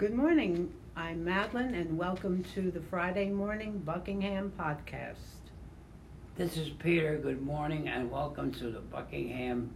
[0.00, 0.72] Good morning.
[0.96, 5.16] I'm Madeline, and welcome to the Friday Morning Buckingham Podcast.
[6.38, 7.18] This is Peter.
[7.18, 9.70] Good morning and welcome to the Buckingham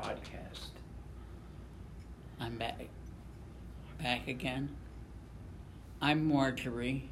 [0.00, 0.68] podcast.
[2.38, 2.78] I'm back.
[4.00, 4.68] Back again.
[6.00, 7.10] I'm Marjorie.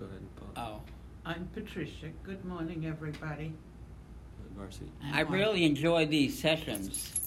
[0.00, 0.22] Go ahead,
[0.54, 0.64] Paul.
[0.64, 0.80] Oh,
[1.26, 2.08] I'm Patricia.
[2.24, 3.52] Good morning, everybody.
[4.56, 4.86] Marcy.
[5.02, 7.20] I'm I Mar- really enjoy these sessions.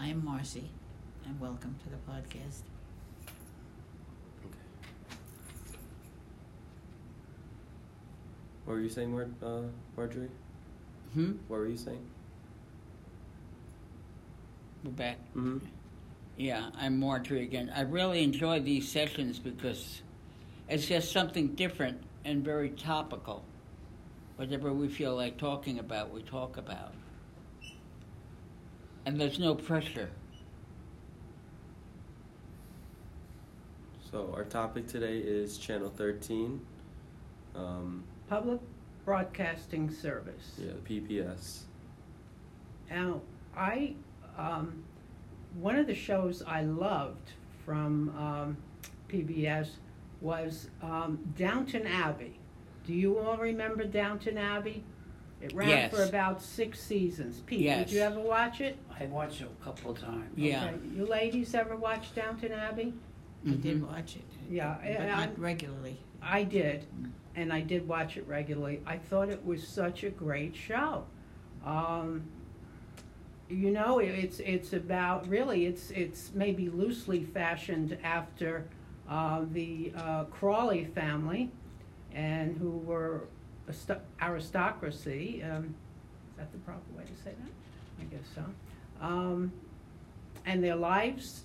[0.00, 0.70] I am Marcy,
[1.26, 2.62] and welcome to the podcast.
[4.44, 4.58] Okay.
[8.64, 9.62] What were you saying, Mar- uh,
[9.96, 10.28] Marjorie?
[11.14, 11.32] Hmm?
[11.48, 12.04] What were you saying?
[14.84, 15.18] We're back.
[15.36, 15.58] Mm-hmm.
[16.36, 17.72] Yeah, I'm Marjorie again.
[17.74, 20.02] I really enjoy these sessions because
[20.68, 23.44] it's just something different and very topical.
[24.36, 26.92] Whatever we feel like talking about, we talk about.
[29.06, 30.10] And there's no pressure.
[34.14, 36.60] So our topic today is Channel 13.
[37.56, 38.60] Um, Public
[39.04, 40.52] Broadcasting Service.
[40.56, 41.62] yeah, the PBS.
[42.88, 43.22] Now,
[43.56, 43.94] I,
[44.38, 44.84] um,
[45.58, 47.32] one of the shows I loved
[47.66, 48.56] from um,
[49.08, 49.70] PBS
[50.20, 52.38] was um, Downton Abbey.
[52.86, 54.84] Do you all remember Downton Abbey?
[55.42, 55.92] It ran Yes.
[55.92, 57.40] for about six seasons.
[57.40, 57.88] Pete, Yes.
[57.88, 58.78] did you ever watch it?
[58.96, 60.30] I watched it a couple of times.
[60.36, 60.66] Yeah.
[60.66, 60.76] Okay.
[60.94, 62.94] You ladies ever watch Downton Abbey?
[63.46, 63.88] I did Mhm.
[63.88, 64.22] watch it.
[64.50, 65.98] Yeah, but I- not I'm- regularly.
[66.22, 66.86] I did,
[67.36, 68.80] and I did watch it regularly.
[68.86, 71.04] I thought it was such a great show.
[71.64, 72.22] Um,
[73.48, 78.66] you know, it- it's it's about really it's it's maybe loosely fashioned after
[79.08, 81.50] uh, the uh, Crawley family,
[82.14, 83.24] and who were
[83.68, 85.42] asto- aristocracy.
[85.42, 85.74] Um,
[86.30, 88.00] is that the proper way to say that?
[88.00, 88.44] I guess so.
[89.02, 89.52] Um,
[90.46, 91.44] and their lives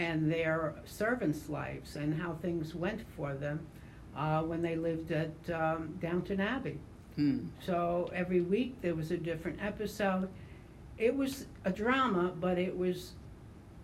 [0.00, 3.60] and their servants' lives and how things went for them
[4.16, 6.78] uh, when they lived at um, Downton Abbey.
[7.16, 7.40] Hmm.
[7.64, 10.28] So every week there was a different episode.
[10.96, 13.12] It was a drama, but it was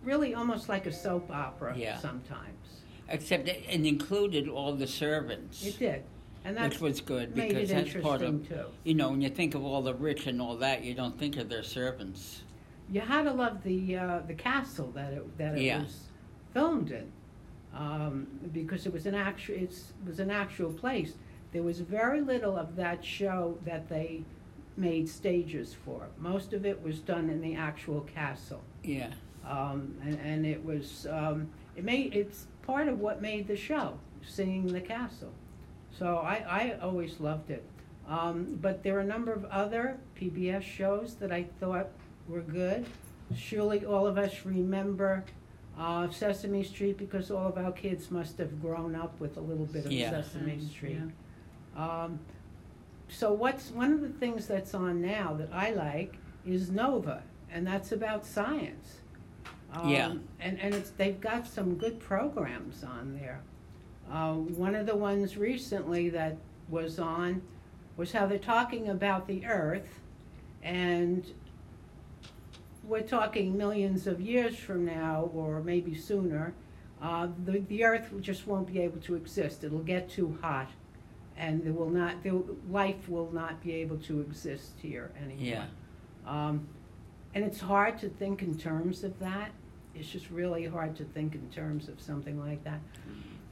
[0.03, 1.97] really almost like a soap opera Yeah.
[1.99, 2.81] sometimes.
[3.09, 5.65] Except it, it included all the servants.
[5.65, 6.03] It did.
[6.45, 8.65] And which that was good because that's part of too.
[8.85, 11.35] you know when you think of all the rich and all that you don't think
[11.35, 12.43] of their servants
[12.89, 15.79] You had to love the uh, the castle that it that it Yeah.
[15.83, 16.06] was
[16.53, 17.11] filmed in,
[17.73, 19.73] um, because it was an actual it
[20.05, 21.13] was an actual place.
[21.51, 24.23] There was very little of that show that they
[24.75, 26.07] made stages for.
[26.19, 29.09] Most of it was done in the actual castle, yeah
[29.49, 33.97] um, and, and it was um, it made it's part of what made the show,
[34.25, 35.31] seeing the castle.
[35.97, 37.63] So I, I always loved it.
[38.07, 41.87] Um, but there are a number of other PBS shows that I thought
[42.27, 42.85] were good.
[43.35, 45.23] Surely all of us remember
[45.77, 49.65] uh, Sesame Street because all of our kids must have grown up with a little
[49.65, 50.09] bit of Yeah.
[50.09, 50.99] Sesame Street.
[51.75, 52.19] Um,
[53.09, 57.65] so what's one of the things that's on now that I like is Nova, and
[57.65, 58.97] that's about science.
[59.73, 60.13] Um, Yeah.
[60.39, 63.41] And and it's they've got some good programs on there.
[64.11, 66.37] Uh, one of the ones recently that
[66.69, 67.41] was on
[67.97, 69.99] was how they're talking about the Earth,
[70.63, 71.25] and
[72.87, 76.53] we're talking millions of years from now, or maybe sooner.
[77.01, 79.63] Uh, the the Earth just won't be able to exist.
[79.63, 80.69] It'll get too hot,
[81.37, 82.23] and there will not.
[82.23, 82.33] There,
[82.69, 85.45] life will not be able to exist here anymore.
[85.45, 85.65] yeah
[86.25, 86.67] Um,
[87.35, 89.51] and it's hard to think in terms of that.
[89.93, 92.79] It's just really hard to think in terms of something like that.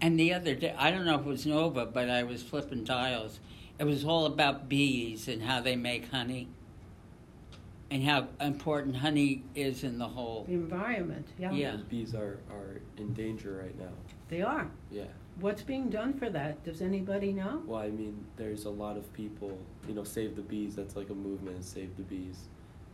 [0.01, 2.83] and the other day i don't know if it was nova but i was flipping
[2.83, 3.39] dials
[3.79, 6.47] it was all about bees and how they make honey
[7.91, 11.71] and how important honey is in the whole The environment, yeah, Yeah.
[11.77, 13.93] The bees are, are in danger right now.
[14.27, 14.67] they are.
[14.91, 15.03] Yeah.
[15.39, 16.63] What's being done for that?
[16.63, 17.61] Does anybody know?
[17.65, 19.57] Well, I mean, there's a lot of people,
[19.87, 20.75] you know, save the bees.
[20.75, 22.45] That's like a movement, save the bees.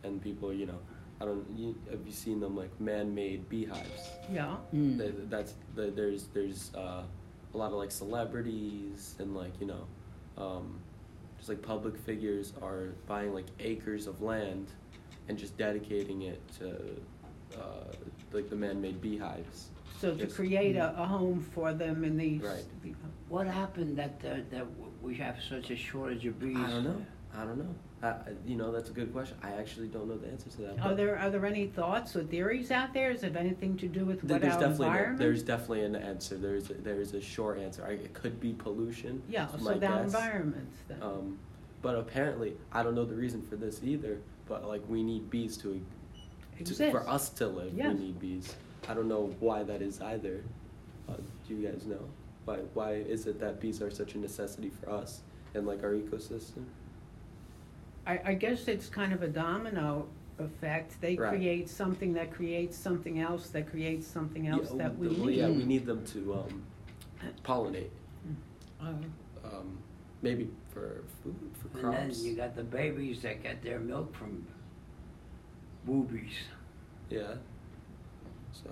[0.02, 0.78] And people, you know,
[1.20, 4.10] I don't, you, have you seen them like man-made beehives?
[4.30, 4.56] Yeah.
[4.74, 4.98] Mm.
[4.98, 7.04] Th- that's the, there's there's uh,
[7.54, 9.86] a lot of like celebrities and like you know
[10.36, 10.80] um,
[11.38, 14.72] just like public figures are buying like acres of land
[15.28, 16.76] and just dedicating it to
[17.58, 17.92] uh,
[18.32, 19.68] like the man-made beehives
[20.00, 20.34] So to Yes.
[20.34, 22.42] create a, a home for them in these.
[22.42, 22.64] Right.
[23.28, 24.66] What happened that uh, that
[25.02, 26.56] we have such a shortage of bees?
[26.56, 29.50] i don't know i don't know I, I- you know that's a good question i
[29.52, 32.24] actually don't know the answer to that Are but there are there any thoughts or
[32.24, 33.12] theories out there?
[33.12, 35.18] Does it have anything to do with th- what there's our definitely an, environment?
[35.18, 39.22] there's definitely an answer there's a, there's a short answer I, it could be pollution
[39.28, 39.46] yeah.
[39.46, 40.04] is So my the guess.
[40.04, 41.02] environment then.
[41.02, 41.38] Um,
[41.80, 44.20] but apparently, I don't know the reason for this either.
[44.52, 45.80] But like, we need bees to
[46.58, 46.90] exist.
[46.92, 48.54] for us to live, we need bees.
[48.86, 50.44] I don't know why that is either.
[51.08, 51.14] Uh,
[51.48, 52.04] do you guys know
[52.44, 52.56] why?
[52.74, 55.22] Why is it that bees are such a necessity for us
[55.54, 56.64] and like our ecosystem?
[58.06, 60.06] I, I guess it's kind of a domino
[60.38, 61.00] effect.
[61.00, 61.30] They Right.
[61.30, 65.38] create something that creates something else that creates something else yeah, that we the- need.
[65.38, 66.62] Yeah, we need them to um,
[67.42, 67.88] pollinate.
[68.78, 68.92] Uh,
[69.44, 69.78] Um,
[70.22, 71.96] maybe for food, for crops.
[71.98, 74.46] And then you got the babies that get their milk from
[75.84, 76.32] boobies.
[77.10, 77.34] Yeah.
[78.52, 78.70] So,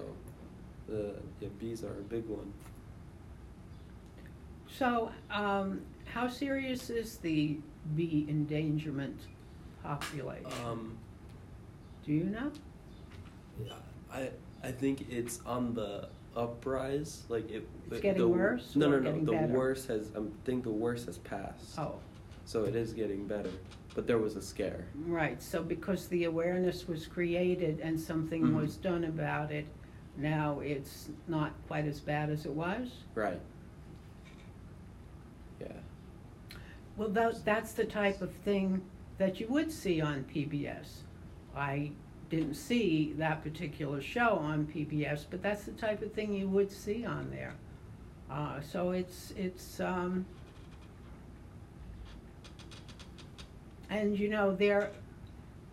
[0.86, 2.52] the yeah, bees are a big one.
[4.68, 7.58] So, um, how serious is the
[7.96, 9.18] bee endangerment
[9.82, 10.46] population?
[10.64, 10.98] Um,
[12.04, 12.50] Do you know?
[13.64, 13.72] yeah,
[14.12, 14.30] I
[14.62, 17.24] I think it's on the uprise.
[17.28, 17.66] Like it.
[17.86, 19.18] It's it- getting the, worse No, no, no.
[19.24, 19.46] the better?
[19.52, 20.10] worst has.
[20.16, 21.78] I think the worst has passed.
[21.78, 21.96] Oh,
[22.44, 23.50] So it is getting better,
[23.94, 24.86] but there was a scare.
[25.06, 25.40] right.
[25.42, 28.56] So because the awareness was created and something Mhm.
[28.56, 29.66] was done about it,
[30.16, 33.04] now it's not quite as bad as it was?
[33.14, 33.40] Right.
[35.60, 35.72] Yeah.
[36.96, 38.82] Well, that, that's the type of thing
[39.18, 41.02] that you would see on PBS.
[41.54, 41.92] I
[42.30, 46.70] didn't see that particular show on PBS, but that's the type of thing you would
[46.70, 47.54] see on there.
[48.30, 50.24] Uh, so it's, it's, um,
[53.90, 54.90] and you know, they're,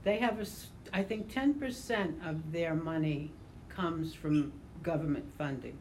[0.04, 0.46] they have a
[0.94, 3.32] I think ten percent of their money
[3.70, 5.78] comes from government funding.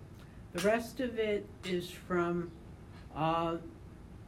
[0.53, 2.51] The rest of it is from,
[3.15, 3.57] uh,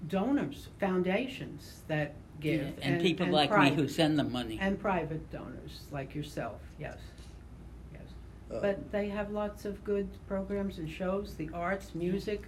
[0.07, 2.61] donors, foundations that give.
[2.63, 4.59] Yeah, and, people like me who send the money.
[4.61, 6.99] And private donors, like yourself, yes,
[7.93, 8.03] yes.
[8.51, 12.45] Uh, But they have lots of good programs and shows, the arts, music.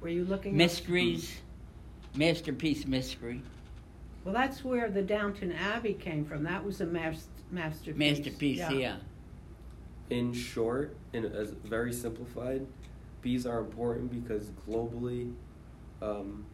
[0.00, 0.52] Were you looking?
[0.52, 1.40] at- Mysteries,
[2.14, 3.42] masterpiece mystery,
[4.24, 6.42] Well, that's where the Downton Abbey came from.
[6.42, 7.98] That was a mas- masterpiece.
[8.18, 8.58] masterpiece.
[8.70, 8.96] Yeah.
[10.10, 12.66] In short, in as very simplified,
[13.22, 15.32] bees are important because globally,
[16.02, 16.44] um,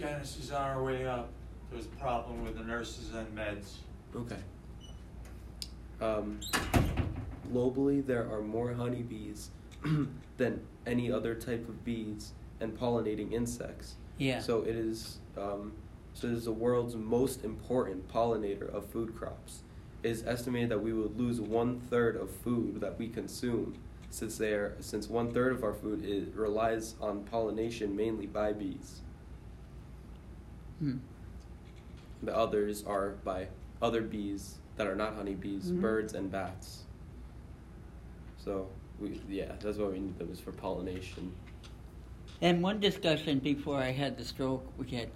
[0.00, 1.28] Janice is on her way up.
[1.68, 3.74] There was a problem with the nurses and meds.
[4.16, 4.36] Okay.
[6.00, 6.40] Um,
[7.52, 9.50] globally, there are more honeybees
[10.38, 13.96] than any other type of bees and pollinating insects.
[14.16, 14.40] Yeah.
[14.40, 15.18] So it is.
[15.36, 15.72] Um,
[16.14, 19.62] so it is the world's most important pollinator of food crops.
[20.02, 23.76] It is estimated that we would lose one third of food that we consume,
[24.08, 28.54] since they are since one third of our food is, relies on pollination mainly by
[28.54, 29.02] bees.
[30.80, 30.96] Hmm.
[32.22, 33.48] The others are by
[33.80, 35.80] other bees that are not honeybees, Mhm.
[35.80, 36.84] birds and bats.
[38.38, 38.68] So
[38.98, 41.32] we yeah, that's why we need them is for pollination.
[42.42, 45.10] And one discussion before I had the stroke, we had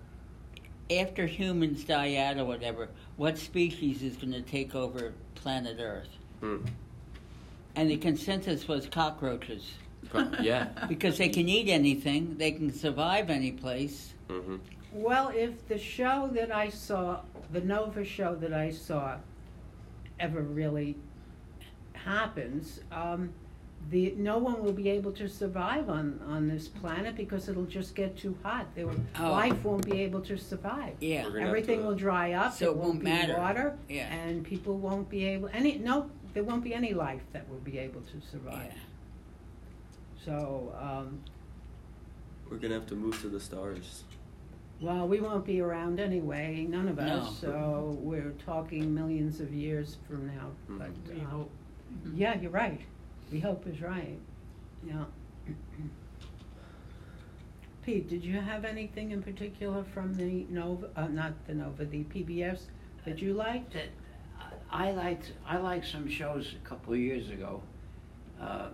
[0.90, 6.08] after humans die out or whatever, what species is going to take over planet Earth?
[6.40, 6.58] Hmm.
[7.76, 9.72] And the consensus was cockroaches
[10.42, 10.68] yeah.
[10.88, 14.12] because they can eat anything, they can survive any place.
[14.28, 14.56] hmm
[14.94, 17.20] Well, if the show that I saw,
[17.52, 19.16] the Nova show that I saw,
[20.20, 20.96] ever really
[21.94, 23.30] happens, um,
[23.90, 27.94] the no one will be able to survive on on this planet because it'll just
[27.94, 28.66] get too hot.
[28.74, 29.32] There will, Oh.
[29.32, 30.94] life won't be able to survive.
[31.00, 31.24] Yeah.
[31.24, 32.52] We're gonna have Everything to- will dry up.
[32.54, 33.36] So there it won't, won't be matter.
[33.36, 33.76] water.
[33.88, 34.06] Yeah.
[34.14, 36.08] And people won't be able any no.
[36.32, 38.72] There won't be any life that will be able to survive.
[38.72, 38.80] Yeah.
[40.24, 41.20] So, um,
[42.48, 44.04] We're gonna have to move to the stars.
[44.84, 47.42] Well, we won't be around anyway, none of us.
[47.42, 47.48] No.
[47.50, 50.50] So we're talking millions of years from now.
[50.68, 50.78] Mhm.
[50.78, 51.50] But We uh, hope.
[52.14, 52.80] yeah, you're right.
[53.32, 54.18] We hope is right.
[54.86, 55.04] Yeah.
[57.84, 60.88] Pete, did you have anything in particular from the Nova?
[60.96, 62.60] Uh, not the Nova, the PBS
[63.04, 63.72] that you liked?
[63.74, 63.88] That
[64.70, 65.32] I liked.
[65.46, 67.62] I liked some shows a couple of years ago.
[68.40, 68.68] Uh,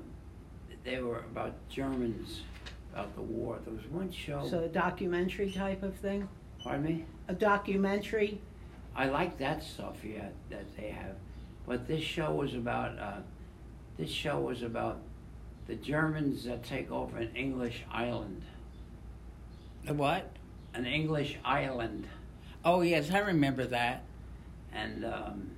[0.85, 2.43] they were about Germans,
[2.93, 3.59] about the war.
[3.65, 4.47] There was one show.
[4.49, 6.29] So a documentary type of thing.
[6.63, 7.05] pardon me.
[7.29, 8.41] A documentary.
[8.95, 9.97] I like that stuff.
[10.05, 11.17] Yeah, that they have.
[11.67, 12.99] But this show was about.
[12.99, 13.21] Uh,
[13.97, 14.99] this show was about
[15.67, 18.43] the Germans that take over an English island.
[19.85, 20.31] The what?
[20.75, 22.07] An English island.
[22.65, 24.05] Oh yes, I remember that.
[24.73, 25.51] And, um,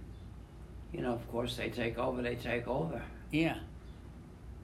[0.93, 3.03] you know, of course, they take over, they take over.
[3.31, 3.59] Yeah.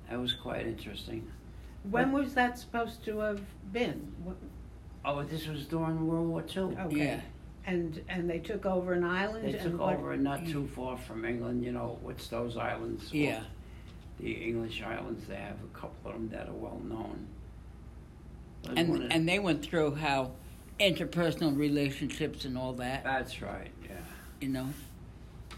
[0.09, 1.31] That was quite interesting.
[1.91, 3.41] When was that supposed to have
[3.73, 4.13] been?
[4.25, 4.37] What-
[5.05, 6.77] Oh, this was during World War II.
[6.77, 6.97] Okay.
[6.97, 7.21] Yeah.
[7.67, 9.45] And and they took over an island.
[9.47, 13.13] They and took what- over not too far from England, you know, what's those islands?
[13.13, 13.43] Yeah.
[14.19, 17.27] The English islands, they have a couple of them that are well known.
[18.63, 20.33] But one And and they went through how
[20.81, 23.05] interpersonal relationships and all that.
[23.05, 23.97] That's right, yeah.
[24.41, 24.69] You know,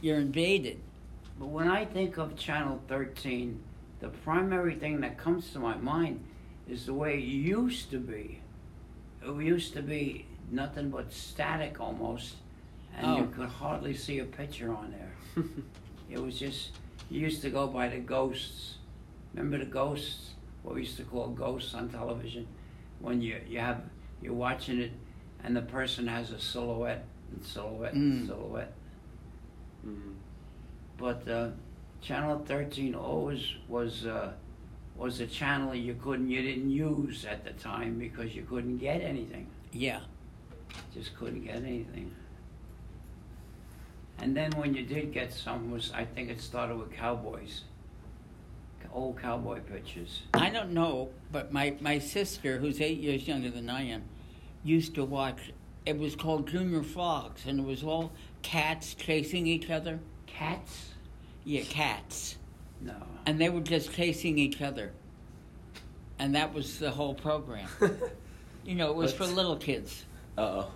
[0.01, 0.79] you're invaded.
[1.39, 3.61] But when I think of Channel 13,
[4.01, 6.25] the primary thing that comes to my mind
[6.69, 8.41] is the way it used to be.
[9.23, 12.37] It used to be nothing but static almost,
[12.97, 13.17] and Oh.
[13.19, 15.45] you could hardly see a picture on there.
[16.11, 16.73] it was just,
[17.11, 18.77] you used to go by the ghosts.
[19.35, 20.31] Remember the ghosts?
[20.63, 22.47] What we used to call ghosts on television?
[23.01, 23.83] When you, you have,
[24.23, 24.93] you're watching it,
[25.45, 28.27] and the person has a silhouette, and silhouette, and Mm.
[28.27, 28.73] silhouette.
[29.87, 30.15] Mhm.
[30.99, 31.51] But uh,
[32.03, 34.33] Channel 13 always was uh,
[34.97, 39.01] was a channel you couldn't you didn't use at the time because you couldn't get
[39.01, 39.47] anything.
[39.73, 40.01] Yeah.
[40.95, 42.15] Just couldn't get anything.
[44.19, 47.63] And then when you did get some was I think it started with cowboys.
[48.93, 50.23] Old cowboy pictures.
[50.35, 54.03] I don't know, but my, my sister, who's eight years younger than I am,
[54.65, 55.53] used to watch.
[55.87, 60.01] It was called Junior Frolics, and it was all cats chasing each other.
[60.27, 60.91] Cats?
[61.45, 62.37] Yeah, cats.
[62.81, 62.95] No.
[63.27, 64.93] And they were just chasing each other.
[66.19, 67.69] And that was the whole program.
[68.65, 70.05] You know, it was for little kids.
[70.37, 70.73] Uh oh.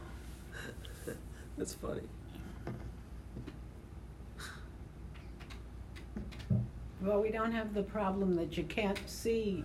[1.58, 2.00] That's funny.
[7.00, 9.64] Well, we don't have the problem that you can't see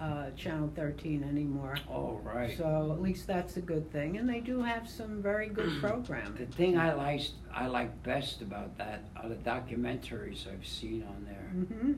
[0.00, 1.76] uh, Channel 13 anymore.
[1.90, 2.56] Oh right.
[2.56, 4.16] So at least that's a good thing.
[4.18, 6.38] And they do have some very good programs.
[6.38, 11.24] The thing I liked I like best about that are the documentaries I've seen on
[11.24, 11.76] there.
[11.78, 11.92] hmm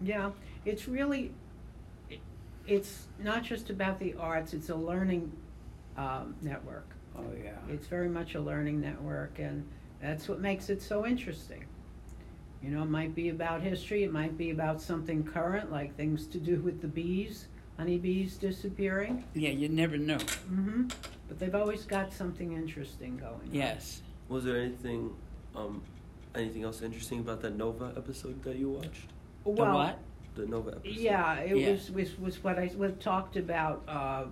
[0.00, 0.30] Yeah,
[0.64, 1.32] it's really,
[2.66, 5.30] it's not just about the arts, it's a learning
[5.96, 6.86] um, network.
[7.16, 7.56] Oh yeah.
[7.68, 9.66] It's very much a learning network, and
[10.00, 11.64] that's what makes it so interesting.
[12.62, 16.26] You know, it might be about history, it might be about something current, like things
[16.28, 17.46] to do with the bees,
[17.76, 19.24] honeybees disappearing.
[19.34, 20.16] Yeah, you never know.
[20.18, 20.88] Mm-hmm.
[21.28, 23.32] But they've always got something interesting going.
[23.34, 23.48] on.
[23.52, 24.02] Yes.
[24.28, 25.14] Was there anything,
[25.54, 25.82] um,
[26.34, 29.06] anything else interesting about that Nova episode that you watched?
[29.44, 29.98] The Well, what?
[30.34, 30.96] The Nova episode.
[30.96, 31.70] Yeah, it Yeah.
[31.72, 33.84] was, was was what I was talked about.
[33.86, 34.24] Uh,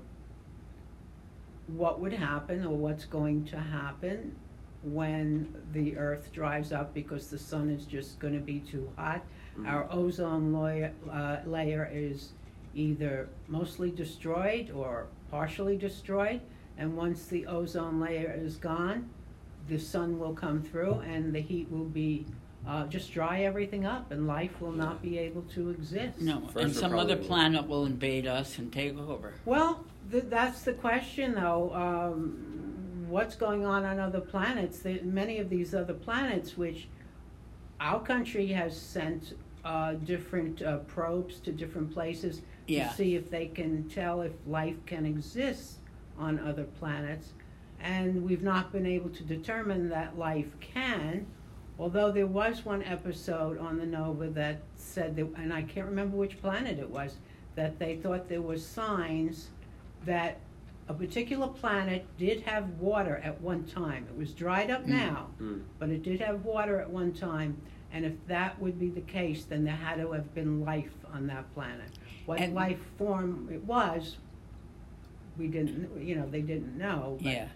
[1.68, 4.36] what would happen, or what's going to happen,
[4.86, 9.22] when the Earth dries up because the sun is just going to be too hot.
[9.58, 9.66] Mhm.
[9.68, 12.32] Our ozone layer, uh, layer is
[12.74, 16.40] either mostly destroyed or partially destroyed,
[16.78, 19.08] and once the ozone layer is gone,
[19.68, 22.24] the sun will come through and the heat will be
[22.68, 26.20] uh, just dry everything up, and life will not be able to exist.
[26.20, 29.34] No, First and some other planet will invade us and take over.
[29.44, 31.72] Well, th- that's the question, though.
[31.72, 32.65] Um,
[33.08, 34.78] what's going on on other planets?
[34.80, 36.88] There, many of these other planets, which
[37.80, 39.34] our country has sent
[39.64, 42.88] uh, different uh, probes to different places Yeah.
[42.88, 45.78] to see if they can tell if life can exist
[46.18, 47.32] on other planets,
[47.80, 51.26] and we've not been able to determine that life can.
[51.78, 56.16] Although there was one episode on the Nova that said that, and I can't remember
[56.16, 57.16] which planet it was,
[57.54, 59.50] that they thought there were signs
[60.06, 60.38] that
[60.88, 64.06] a particular planet did have water at one time.
[64.08, 64.88] It was dried up Mm.
[64.88, 65.62] now, Mm.
[65.78, 67.56] but it did have water at one time.
[67.92, 71.26] And if that would be the case, then there had to have been life on
[71.28, 71.88] that planet.
[72.26, 74.16] What And- life form it was,
[75.38, 77.18] we didn't, you know, they didn't know.
[77.22, 77.48] But, Yeah.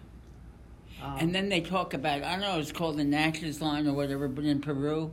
[1.01, 3.93] um, And then they talk about, I don't know, it's called the Nazca line or
[3.93, 5.11] whatever, but in Peru,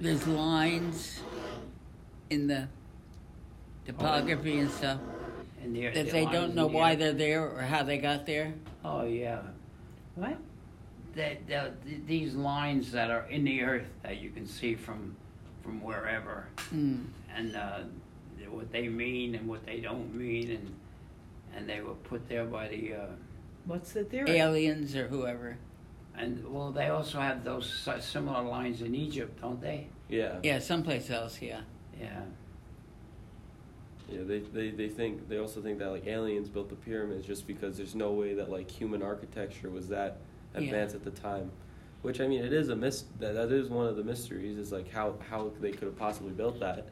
[0.00, 1.20] there's lines
[2.30, 2.68] in the
[3.84, 5.00] topography and stuff
[5.62, 8.54] And the, that they don't know the why they're there or how they got there.
[8.84, 9.40] Oh yeah.
[10.14, 10.36] what?
[11.14, 11.72] That, that
[12.06, 15.16] these lines that are in the earth that you can see from
[15.62, 17.04] from wherever, Mm.
[17.36, 17.80] and uh,
[18.48, 20.74] what they mean and what they don't mean, and
[21.56, 23.06] and they were put there by the uh,
[23.66, 24.30] What's the theory?
[24.38, 25.56] Aliens or whoever.
[26.16, 29.88] and well they also have those similar lines in Egypt, don't they?
[30.08, 30.38] Yeah.
[30.42, 31.60] Yeah, someplace else, yeah.
[32.00, 32.20] Yeah.
[34.08, 37.46] Yeah, they, they, they think they also think that like aliens built the pyramids just
[37.46, 40.18] because there's no way that like human architecture was that
[40.54, 40.60] Yeah.
[40.62, 41.50] advanced at the time.
[42.02, 44.72] Which I mean it is a mis that, that is one of the mysteries is
[44.72, 46.86] like how, how they could have possibly built that.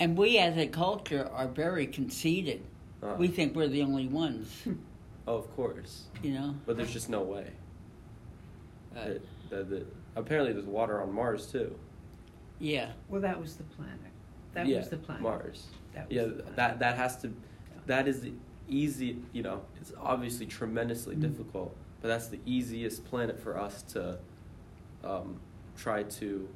[0.00, 2.62] And we as a culture are very conceited.
[3.02, 4.62] Uh, We think we're the only ones,
[5.26, 6.04] oh of course.
[6.22, 6.54] you know?
[6.64, 7.50] But there's just no way.
[8.96, 9.86] Uh, That- that- that-
[10.16, 11.74] apparently there's water on Mars too.
[12.60, 12.92] yeah.
[13.10, 13.98] Well, that was the planet.
[14.54, 15.22] That yeah, was the planet.
[15.22, 15.66] Mars.
[15.94, 17.32] That Yeah, that that has to
[17.86, 18.32] that is the
[18.68, 21.20] easy you know, it's obviously tremendously Mm.
[21.20, 24.18] difficult, but that's the easiest planet for us to
[25.04, 25.40] um,
[25.76, 26.48] try to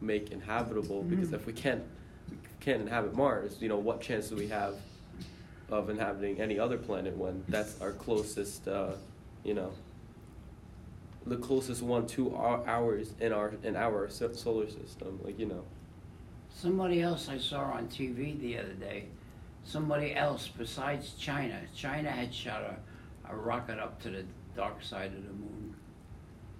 [0.00, 1.34] make inhabitable because Mm.
[1.34, 1.82] if we can't
[2.30, 4.74] we can't inhabit Mars, you know, what chance do we have
[5.70, 8.94] of inhabiting any other planet when that's our closest uh,
[9.44, 9.70] you know,
[11.26, 15.20] the closest one to our ours in our in our solar system.
[15.22, 15.64] Like you know.
[16.54, 19.04] Somebody else I saw on TV the other day,
[19.64, 24.24] somebody else besides China, China had shot a, a rocket up to the
[24.56, 25.74] dark side of the moon.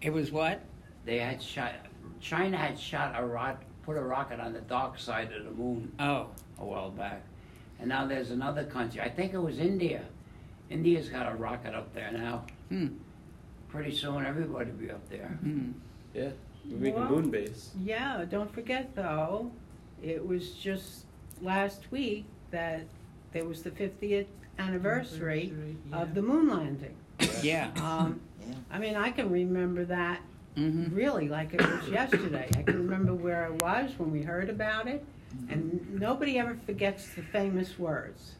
[0.01, 0.61] It was what?
[1.05, 1.73] They had shot,
[2.21, 5.93] China had shot a rock, put a rocket on the dark side of the moon
[5.99, 6.29] Oh,
[6.59, 7.23] a while back.
[7.79, 10.03] And now there's another country, I think it was India.
[10.71, 12.45] India's got a rocket up there now.
[12.69, 12.89] hmm.
[13.69, 15.29] Pretty soon everybody will be up there.
[15.43, 15.73] hmm.
[16.15, 16.31] Yeah.
[16.67, 17.71] We make Well- a moon base.
[17.83, 19.51] Yeah, don't forget though,
[20.03, 21.05] it was just
[21.41, 22.83] last week that
[23.33, 24.27] there was the 50th
[24.59, 25.53] anniversary
[25.91, 26.03] yeah.
[26.03, 26.95] of the moon landing.
[27.43, 27.71] Yeah.
[27.83, 28.55] Um, Yeah.
[28.71, 30.21] I mean, I can remember that
[30.57, 32.49] hmm really like it was yesterday.
[32.57, 35.05] I can remember where I was when we heard about it,
[35.49, 38.33] and nobody ever forgets the famous words.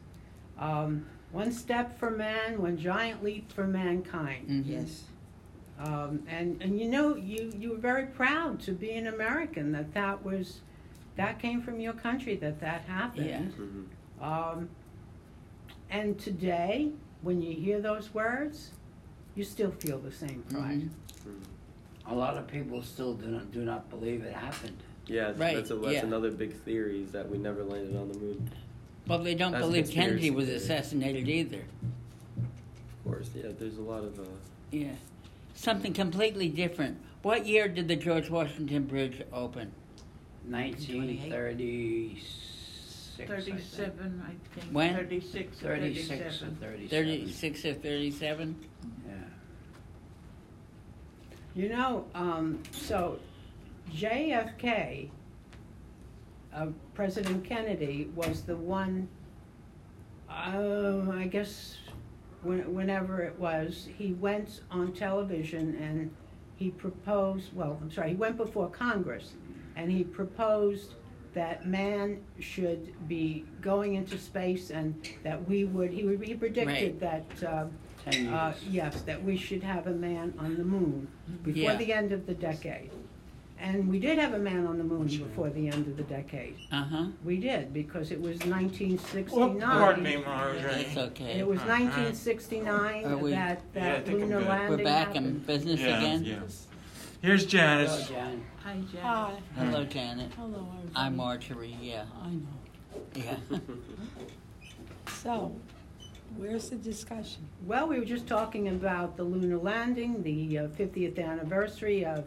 [0.59, 4.45] Um, one step for man, one giant leap for mankind.
[4.47, 5.03] hmm Yes.
[5.79, 9.93] Um, and, and you know, you, you were very proud to be an American, that
[9.93, 10.59] that was,
[11.15, 13.25] that came from your country, that that happened.
[13.27, 13.41] Yeah.
[13.41, 14.69] hmm Um,
[15.89, 16.91] and today,
[17.21, 18.71] when you hear those words,
[19.35, 20.89] you still feel the same pride.
[21.25, 21.41] Mhm.
[22.07, 24.77] A lot of people still do not, do not believe it happened.
[25.07, 26.03] Yeah, Right, that's, a, that's yeah.
[26.05, 28.49] another big theory is that we never landed on the moon.
[29.07, 30.57] Well, they don't That's believe Kennedy conspiracy was theory.
[30.57, 31.63] assassinated either.
[32.37, 33.49] Of course, yeah.
[33.57, 34.23] There's a lot of uh,
[34.71, 34.93] Yeah.
[35.55, 36.97] Something completely different.
[37.23, 39.71] What year did the George Washington Bridge open?
[40.47, 42.37] 1936.
[43.13, 43.29] I think.
[43.29, 44.71] Thirty-seven, I think.
[44.71, 44.95] When?
[44.95, 46.57] Thirty-six or 36 or thirty-seven.
[46.59, 46.89] 37.
[46.89, 48.55] 36 or 37?
[49.07, 49.13] Yeah.
[51.53, 53.19] You know, um, so
[53.93, 55.09] JFK,
[56.53, 59.07] uh, President Kennedy, was the one,
[60.29, 61.77] uh, I guess,
[62.43, 66.09] when, whenever it was, he went on television and
[66.55, 69.33] he proposed, well, I'm sorry, he went before Congress
[69.81, 70.93] and he proposed
[71.33, 76.99] that man should be going into space and that we would, he would, he predicted
[76.99, 77.65] that, uh,
[78.05, 78.33] 10 years.
[78.33, 81.07] uh, yes, that we should have a man on the moon
[81.43, 81.75] before Yeah.
[81.75, 82.91] the end of the decade.
[83.59, 86.55] And we did have a man on the moon before the end of the decade.
[86.71, 87.05] Uh huh.
[87.23, 89.59] We did, because it was Well, 1969.
[89.61, 90.61] pardon me, Marjorie.
[90.61, 91.39] That's okay.
[91.39, 91.69] It was Uh-huh.
[91.69, 94.47] 1969 Are we- that, Yeah, I that think I'm lunar good.
[94.49, 96.25] landing We're back in business Yeah, again?
[96.25, 96.67] yes.
[97.21, 98.07] Here's Hello, Janice.
[98.09, 98.45] Jan.
[98.63, 99.01] Hi, Janet.
[99.03, 99.33] Hi.
[99.55, 100.31] Hello, Janet.
[100.35, 100.95] Hello, everybody.
[100.95, 102.05] I'm Marjorie, yeah.
[102.23, 103.01] I know.
[103.15, 103.57] Yeah.
[105.23, 105.53] So,
[106.37, 107.47] where's the discussion?
[107.67, 112.25] Well, we were just talking about the lunar landing, the uh, 50th anniversary of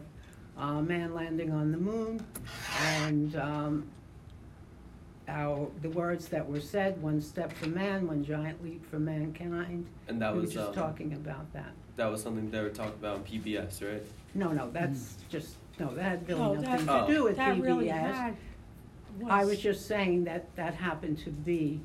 [0.57, 2.25] uh, man landing on the moon,
[2.83, 3.87] and um,
[5.27, 9.85] our, the words that were said, one step for man, one giant leap for mankind.
[10.07, 11.71] and that We were was just um, talking about that.
[11.95, 14.03] that was something they were talking about on PBS, right?
[14.33, 17.59] No, no, that's just, no, that had really No, nothing that- to do with That
[17.59, 18.13] really PBS.
[18.13, 18.35] had.
[19.27, 21.79] I was just saying that that happened to be,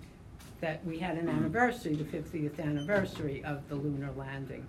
[0.61, 1.39] that we had an Mm-hmm.
[1.39, 4.67] anniversary, the 50th anniversary of the lunar landing,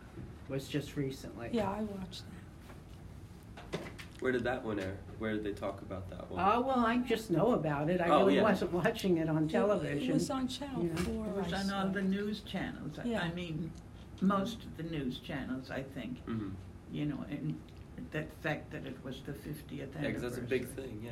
[0.47, 1.49] was just recently.
[1.51, 2.40] Yeah, I watched that.
[4.21, 4.97] Where did that one air?
[5.17, 6.39] Where did they talk about that one?
[6.39, 7.99] Oh, well, I just know about it.
[7.99, 8.43] I Oh, really yeah.
[8.43, 10.11] wasn't watching it on television.
[10.11, 10.95] It was on Channel you know.
[10.97, 11.25] Four.
[11.25, 11.93] It was I on all it.
[11.93, 12.99] the news channels.
[12.99, 13.21] I- Yeah.
[13.23, 13.71] I mean,
[14.21, 16.49] most of the news channels, I think, Mm-hmm.
[16.91, 17.59] you know, and
[18.11, 20.29] that fact that it was the fiftieth Yeah, because anniversary.
[20.29, 21.01] that's a big thing.
[21.03, 21.11] Yeah.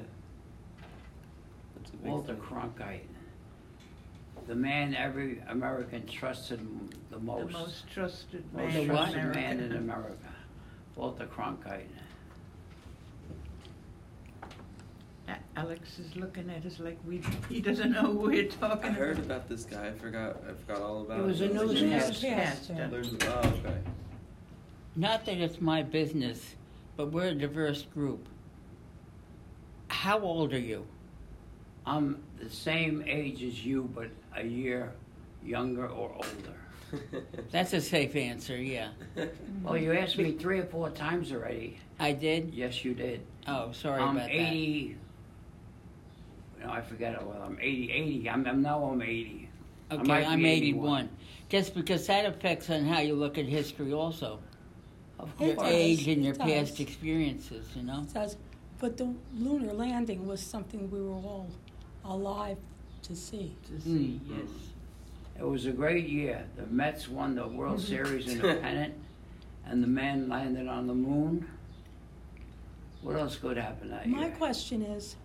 [1.77, 2.43] That's a big Walter thing.
[2.43, 3.07] Cronkite.
[4.45, 7.53] The man every American trusted m- the The most.
[7.53, 9.39] most trusted Most man in trusted America.
[9.39, 10.33] man in America.
[10.95, 11.87] Walter Cronkite.
[14.43, 14.47] A-
[15.55, 18.71] Alex is looking at us like we, he doesn't know who we're talking about.
[18.71, 19.25] I talking heard about.
[19.25, 19.87] about this guy.
[19.87, 20.37] I forgot.
[20.47, 21.53] I forgot all about It was a it.
[21.53, 22.69] was newscast.
[22.69, 22.73] newscaster.
[22.91, 23.77] Learned- Oh, okay.
[24.95, 26.55] Not that it's my business,
[26.97, 28.27] but we're a diverse group.
[29.89, 30.85] How old are you?
[31.85, 34.93] I'm the same age as you, but a year
[35.43, 37.23] younger or older.
[37.51, 38.89] That's a safe answer, yeah.
[39.63, 41.77] Well, you asked me three or four times already.
[41.99, 42.53] I did?
[42.53, 43.21] Yes, you did.
[43.47, 44.97] Oh, sorry I'm about 80.
[46.61, 47.21] No, I forget it.
[47.23, 47.91] Well, I'm 80.
[47.91, 48.29] 80.
[48.29, 49.49] I'm, I'm now I'm 80.
[49.91, 50.47] Okay, I'm 81.
[50.47, 51.09] 81.
[51.49, 54.39] Just because that affects on how you look at history also.
[55.19, 58.01] Of It Your does, age and your past experiences, you know?
[58.03, 58.37] It does.
[58.79, 61.47] But the lunar landing was something we were all
[62.05, 62.57] alive
[63.03, 63.55] to see.
[63.67, 64.37] To see, Mm.
[64.37, 64.49] yes.
[65.39, 66.45] It was a great year.
[66.57, 68.93] The Mets won the World Series in the pennant,
[69.65, 71.45] and the man landed on the moon.
[73.01, 74.29] What else could happen that My year?
[74.29, 75.15] My question is,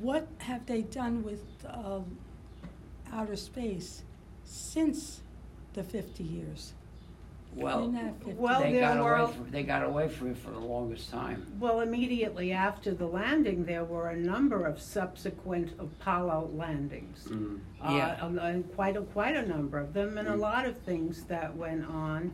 [0.00, 2.18] what have they done with um,
[3.12, 4.02] outer space
[4.44, 5.20] since
[5.74, 6.72] the 50 years?
[7.56, 7.90] Well,
[8.22, 8.34] 50.
[8.38, 11.44] Well, they got were- away from, they got away from it for the longest time.
[11.58, 17.24] Well, immediately after the landing, there were a number of subsequent Apollo landings.
[17.28, 17.58] Mm.
[17.82, 18.18] Yeah.
[18.22, 20.38] Uh, and quite a, quite a number of them, and a Mm.
[20.40, 22.32] lot of things that went on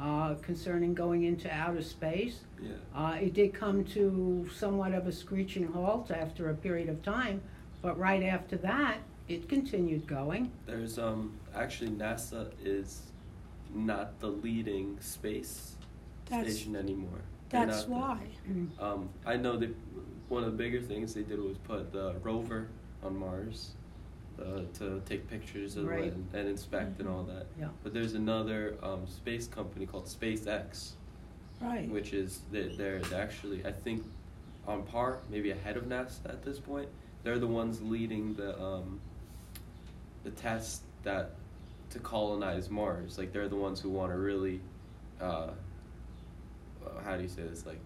[0.00, 2.40] uh, concerning going into outer space.
[2.60, 2.72] Yeah.
[2.94, 7.40] Uh, it did come to somewhat of a screeching halt after a period of time,
[7.82, 10.50] but right after that, it continued going.
[10.66, 13.02] There's um actually NASA is
[13.72, 15.76] not the leading space
[16.26, 17.22] That's, station anymore.
[17.48, 18.86] They're that's not the- why.
[18.86, 19.74] Um, I know that
[20.28, 22.68] one of the bigger things they did was put the rover
[23.02, 23.72] on Mars
[24.40, 26.12] uh, to take pictures of Right.
[26.12, 27.46] and, and inspect and all that.
[27.58, 27.68] Yeah.
[27.82, 30.92] But there's another um, space company called SpaceX,
[31.60, 31.88] Right.
[31.88, 34.04] which is they're, they're they're actually I think
[34.66, 36.88] on par, maybe ahead of NASA at this point.
[37.22, 39.00] They're the ones leading the um,
[40.24, 41.32] the test that
[41.90, 43.18] to colonize Mars.
[43.18, 44.60] Like they're the ones who want to really,
[45.20, 45.50] uh, uh,
[47.04, 47.64] how do you say this?
[47.66, 47.80] Like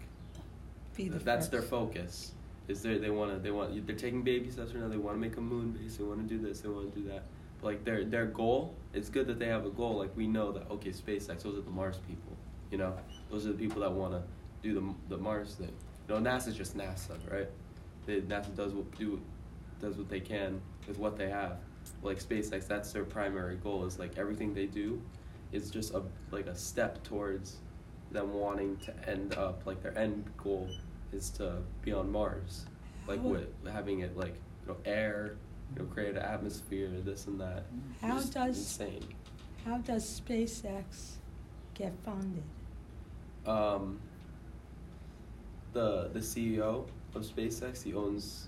[1.23, 2.31] that's their focus.
[2.69, 4.89] Is they they want to they want they're taking baby steps right now.
[4.89, 5.97] They want to make a moon base.
[5.97, 6.61] They want to do this.
[6.61, 7.23] They want to do that.
[7.59, 9.97] But like their their goal, it's good that they have a goal.
[9.97, 12.37] Like we know that okay, SpaceX, those are the Mars people.
[12.69, 12.95] You know,
[13.31, 14.23] those are the people that want to
[14.61, 15.73] do the the Mars thing.
[16.07, 17.49] You know, NASA's just NASA, right?
[18.05, 19.19] They, NASA does what do
[19.81, 21.57] does what they can with what they have.
[22.03, 23.83] Like SpaceX, that's their primary goal.
[23.85, 25.01] Is like everything they do
[25.51, 27.57] is just a like a step towards
[28.11, 30.69] them wanting to end up like their end goal
[31.11, 32.65] is to be on Mars,
[33.07, 35.35] like with having it like you know air,
[35.75, 37.65] you know create an atmosphere, this and that.
[38.01, 39.05] How Just does insane?
[39.65, 41.17] how does SpaceX
[41.73, 42.43] get funded?
[43.45, 43.99] Um,
[45.73, 48.47] the the CEO of SpaceX, he owns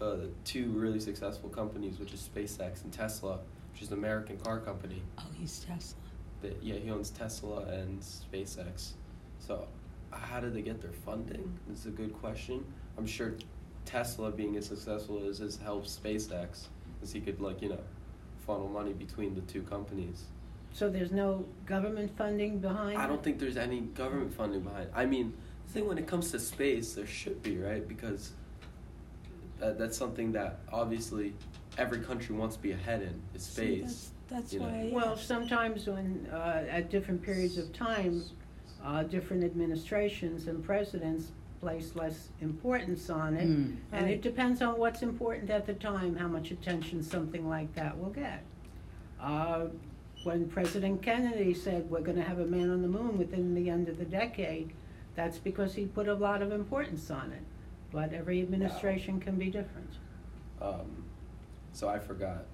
[0.00, 3.40] uh, uh, two really successful companies, which is SpaceX and Tesla,
[3.72, 5.02] which is an American car company.
[5.18, 5.98] Oh, he's Tesla.
[6.42, 8.92] That yeah, he owns Tesla and SpaceX.
[9.38, 9.68] So,
[10.10, 11.58] how did they get their funding?
[11.70, 12.64] It's a good question.
[12.98, 13.34] I'm sure
[13.84, 17.80] Tesla, being as successful as has helped SpaceX, because he could like you know
[18.46, 20.24] funnel money between the two companies.
[20.72, 24.90] So there's no government funding behind I don't think there's any government funding behind.
[24.94, 25.32] I mean,
[25.66, 28.32] the thing when it comes to space, there should be right because
[29.58, 31.32] that, that's something that obviously
[31.78, 33.82] every country wants to be ahead in is See, space.
[33.82, 34.66] that's that's you know.
[34.66, 34.90] why.
[34.92, 38.22] Well, sometimes when, uh, at different periods of time,
[38.86, 43.48] uh, different administrations and presidents place less importance on it.
[43.48, 43.76] Mm.
[43.90, 44.14] And Right.
[44.14, 48.10] it depends on what's important at the time, how much attention something like that will
[48.10, 48.44] get.
[49.20, 49.66] Uh,
[50.22, 53.68] when President Kennedy said we're going to have a man on the moon within the
[53.68, 54.72] end of the decade,
[55.16, 57.42] that's because he put a lot of importance on it.
[57.90, 59.90] But every administration can be different.
[60.60, 61.04] Um,
[61.72, 62.44] so I forgot.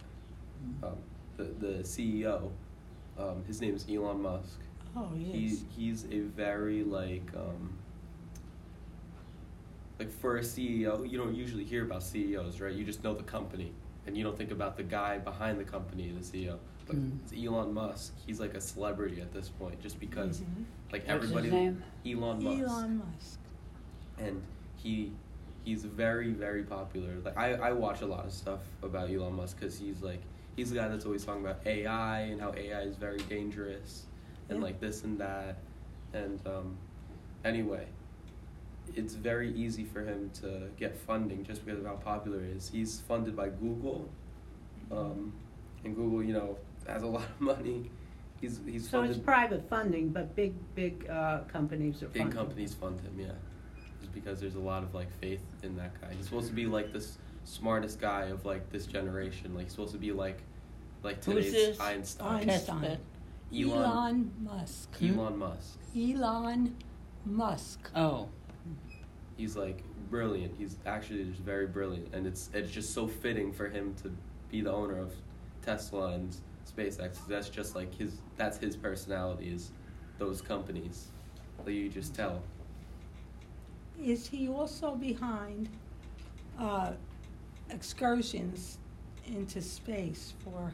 [0.82, 0.96] Um,
[1.36, 2.50] the the CEO,
[3.18, 4.60] um, his name is Elon Musk.
[4.96, 7.72] Oh He he's a very like um,
[9.98, 12.74] like for a CEO, you don't usually hear about CEOs, right?
[12.74, 13.72] You just know the company,
[14.06, 16.58] and you don't think about the guy behind the company, the CEO.
[16.86, 17.18] But Mm.
[17.22, 18.12] it's Elon Musk.
[18.26, 20.64] He's like a celebrity at this point, just because Mhm.
[20.92, 21.50] like What's his everybody.
[21.50, 21.82] name?
[22.04, 22.62] Elon Musk.
[22.62, 23.38] Elon Musk.
[24.18, 24.42] and
[24.76, 25.12] he
[25.64, 27.18] he's very very popular.
[27.24, 30.20] Like I I watch a lot of stuff about Elon Musk because he's like
[30.56, 34.06] he's the guy that's always talking about AI and how AI is very dangerous
[34.52, 34.66] and Yeah.
[34.68, 35.56] like this and that
[36.12, 36.76] and um
[37.44, 37.86] anyway
[38.94, 42.68] it's very easy for him to get funding just because of how popular he is.
[42.68, 44.08] He's funded by Google,
[44.90, 45.32] um,
[45.84, 47.90] and Google, you know, has a lot of money.
[48.40, 52.26] He's he's So funded it's private funding, but big, big uh, companies are funding.
[52.26, 53.26] Big companies fund him, yeah.
[54.00, 56.08] Just because there's a lot of like faith in that guy.
[56.14, 59.54] He's supposed to be like this smartest guy of like this generation.
[59.54, 60.42] Like he's supposed to be like
[61.04, 61.80] like today's this?
[61.80, 62.50] Einstein.
[62.50, 62.98] Einstein.
[63.54, 64.96] Elon Elon Musk.
[65.02, 65.78] Elon Musk.
[65.96, 66.76] Elon
[67.24, 67.90] Musk.
[67.94, 68.28] Oh,
[69.36, 70.54] He's like brilliant.
[70.58, 74.12] He's actually just very brilliant and it's it's just so fitting for him to
[74.50, 75.12] be the owner of
[75.62, 76.36] Tesla and
[76.66, 77.18] SpaceX.
[77.26, 79.70] That's just like his that's his personality is
[80.18, 81.08] those companies.
[81.64, 82.42] that you just tell.
[84.02, 85.68] Is he also behind
[86.58, 86.92] uh,
[87.70, 88.78] excursions
[89.26, 90.72] into space for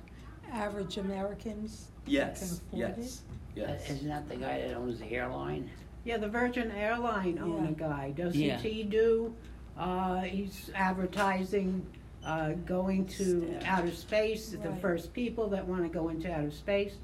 [0.53, 2.53] average Americans that can Yes.
[2.59, 3.23] afford Yes.
[3.29, 3.90] Uh, Yes.
[3.90, 5.68] Isn't that the guy that owns the airline?
[6.05, 7.88] Yeah, the Virgin Airline owner Yeah.
[7.88, 8.59] guy, doesn't Yeah.
[8.59, 9.35] he do,
[9.77, 11.85] uh, he's advertising,
[12.25, 13.77] uh, going to Yeah.
[13.77, 14.81] outer space, the Right.
[14.81, 16.94] first people that wanna go into outer space.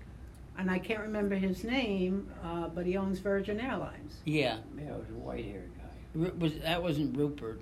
[0.57, 4.21] And I can't remember his name, uh, but he owns Virgin Airlines.
[4.25, 4.59] yeah.
[4.79, 5.91] Yeah, it was a white-haired guy.
[6.15, 7.61] Ru- was that wasn't Rupert?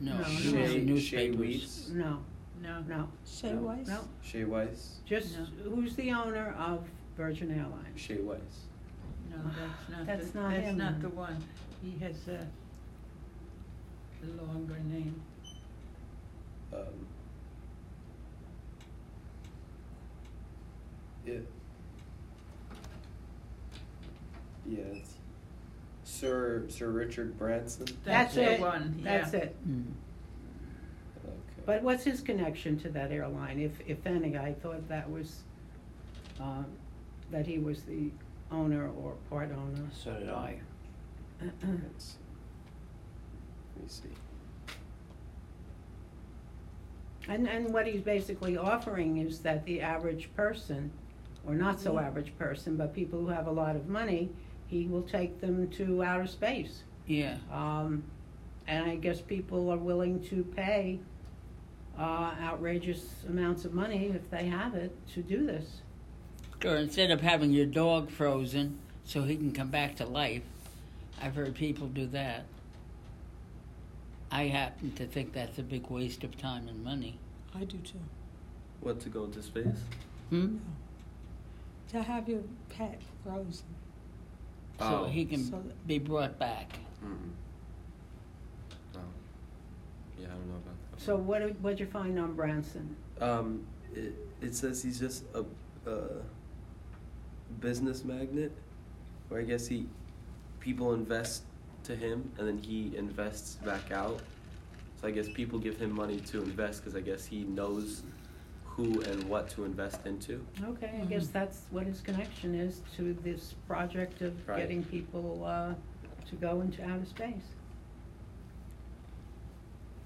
[0.00, 0.50] No, No, it was no.
[0.52, 1.38] the Shay, Shay newspapers.
[1.38, 1.90] Weiss.
[1.92, 2.18] No,
[2.62, 2.80] No.
[2.88, 3.86] no, Shay no, Weiss?
[3.88, 4.96] no, Shay Weiss.
[5.06, 5.44] just, No.
[5.70, 6.84] who's the owner of
[7.16, 8.00] Virgin Airlines?
[8.00, 8.40] Shay Weiss.
[9.30, 10.06] No, that's not.
[10.06, 11.44] That's the, not That's him not the one.
[11.82, 12.46] He has a,
[14.24, 15.20] a longer name.
[16.72, 16.80] Um,
[21.26, 21.34] yeah.
[24.66, 25.14] Yeah, it's
[26.04, 27.86] Sir Sir Richard Branson.
[28.04, 28.60] That's the it.
[28.60, 29.00] one.
[29.02, 29.40] That's yeah.
[29.40, 29.56] it.
[29.68, 29.84] Mm.
[31.68, 31.76] Okay.
[31.76, 34.36] But what's his connection to that airline, if, if any?
[34.36, 35.42] I thought that was,
[36.40, 36.66] um,
[37.30, 38.10] that he was the
[38.50, 39.88] owner or part owner.
[39.92, 40.58] So did I.
[41.40, 42.18] Let's-
[43.76, 44.08] let me see.
[47.28, 50.90] And, and what he's basically offering is that the average person,
[51.46, 54.30] or not so average person, but people who have a lot of money,
[54.66, 56.84] he will take them to outer space.
[57.06, 57.36] Yeah.
[57.52, 58.02] Um,
[58.66, 61.00] and I guess people are willing to pay
[61.98, 65.80] uh, outrageous amounts of money if they have it to do this.
[66.64, 70.42] Or instead of having your dog frozen so he can come back to life,
[71.20, 72.44] I've heard people do that.
[74.30, 77.18] I happen to think that's a big waste of time and money.
[77.54, 77.98] I do too.
[78.80, 79.66] What to go into space?
[80.30, 80.58] Hmm?
[81.90, 83.64] To have your pet frozen.
[84.78, 85.04] So Oh.
[85.06, 86.78] he can So- be brought back.
[87.04, 87.30] Mm.
[90.20, 91.00] Yeah, I don't know about that.
[91.00, 92.96] So what did, what'd you find on Branson?
[93.20, 95.44] Um, it, it says he's just a,
[95.90, 96.00] a
[97.60, 98.52] business magnate,
[99.30, 99.86] or I guess he
[100.60, 101.42] people invest
[101.84, 104.20] to him and then he invests back out.
[105.00, 108.02] So I guess people give him money to invest because I guess he knows
[108.64, 110.44] who and what to invest into.
[110.64, 114.58] Okay, I guess that's what his connection is to this project of Right.
[114.58, 115.74] getting people uh,
[116.28, 117.42] to go into outer space.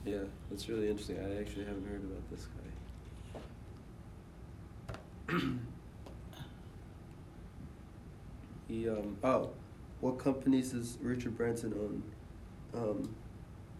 [0.04, 0.18] Yeah,
[0.50, 1.18] that's really interesting.
[1.18, 2.46] I actually haven't heard about this
[5.28, 5.44] guy.
[8.68, 9.50] he um oh,
[10.00, 12.02] what companies does Richard Branson own?
[12.74, 13.14] Um,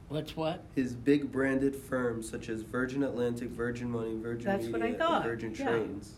[0.09, 0.63] What's what?
[0.75, 4.99] his big branded firms such as Virgin Atlantic, Virgin Money, Virgin That's what I Media,
[4.99, 5.65] thought, and Virgin yeah.
[5.65, 6.15] Trains.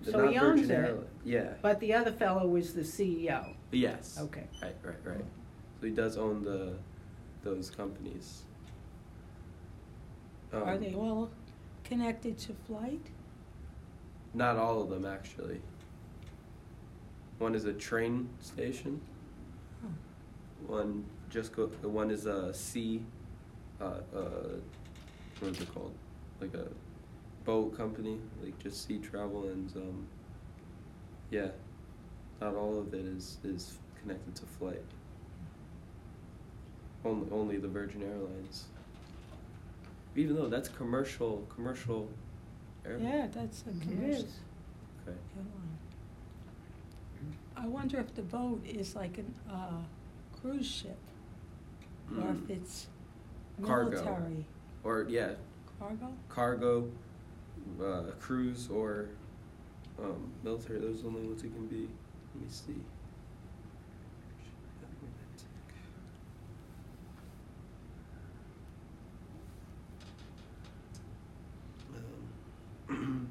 [0.00, 0.90] They're So not he owns Virgin it.
[0.90, 1.52] Airli- Yeah.
[1.60, 3.54] But the other fellow was the CEO.
[3.72, 4.18] yes.
[4.20, 4.44] Okay.
[4.62, 5.24] Right, right, right.
[5.80, 6.78] So he does own the
[7.44, 8.42] those companies.
[10.52, 11.30] Are Um, they all
[11.84, 13.10] connected to flight?
[14.34, 15.60] Not all of them, actually.
[17.38, 19.00] One is a train station.
[20.66, 21.66] One just go.
[21.82, 23.04] One is a sea.
[23.80, 24.56] Uh, uh,
[25.40, 25.92] what is it called?
[26.40, 26.66] Like a
[27.44, 30.06] boat company, like just sea travel and um.
[31.30, 31.48] Yeah,
[32.40, 34.82] not all of it is is connected to flight.
[37.04, 38.64] Only only the Virgin Airlines.
[40.16, 42.08] Even though that's commercial commercial
[42.86, 43.04] airline.
[43.06, 44.24] Yeah, that's a It commercial.
[45.06, 45.18] Okay.
[45.36, 45.78] airline.
[47.56, 49.82] I wonder if the boat is like a uh,
[50.40, 50.96] cruise ship,
[52.16, 52.44] or Mm.
[52.44, 52.86] if it's
[53.62, 53.90] Cargo.
[53.90, 54.44] military
[54.84, 55.34] Or yeah,
[55.78, 56.12] cargo.
[56.28, 56.90] cargo,
[57.82, 59.08] uh, cruise, or
[59.98, 60.78] um, military.
[60.80, 61.88] Those are the only ones it can be.
[62.34, 62.74] Let me see.
[72.88, 73.28] Um,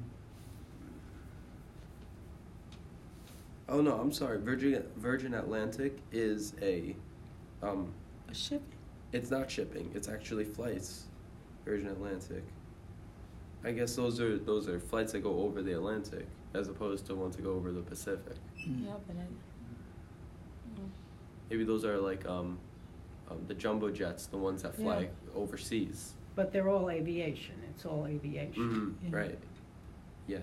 [3.76, 4.38] oh no, I'm sorry.
[4.38, 6.96] Virgin Virgin Atlantic is a,
[7.62, 7.92] um,
[8.30, 8.62] A ship.
[9.12, 9.90] it's not shipping.
[9.94, 11.04] It's actually flights.
[11.64, 12.42] Virgin Atlantic.
[13.64, 17.14] I guess those are those are flights that go over the Atlantic as opposed to
[17.14, 18.36] ones that go over the Pacific.
[18.56, 19.26] Yeah, but I,
[21.50, 22.58] Maybe those are like um,
[23.30, 25.08] um, the jumbo jets, the ones that fly Yeah.
[25.34, 26.14] overseas.
[26.34, 27.54] But they're all aviation.
[27.70, 28.96] It's all aviation.
[29.02, 29.16] Mhm, Yeah.
[29.16, 29.38] Right.
[30.26, 30.38] Yeah.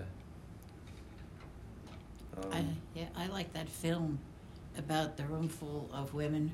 [2.37, 2.65] Um, I,
[2.95, 4.19] yeah, I like that film
[4.77, 6.51] about the room full of women.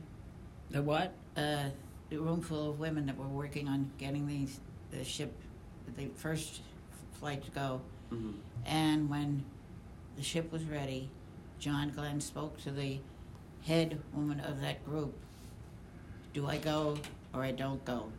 [0.71, 1.13] The what?
[1.37, 1.65] Uh,
[2.09, 4.59] the room full of women that were working on getting these
[4.91, 5.31] the ship,
[5.95, 6.61] the first
[7.13, 7.81] flight to go.
[8.11, 8.33] mhm.
[8.65, 9.43] And when
[10.17, 11.09] the ship was ready,
[11.59, 12.99] John Glenn spoke to the
[13.65, 15.13] head woman of that group.
[16.33, 16.97] Do I go
[17.33, 18.11] or I don't go?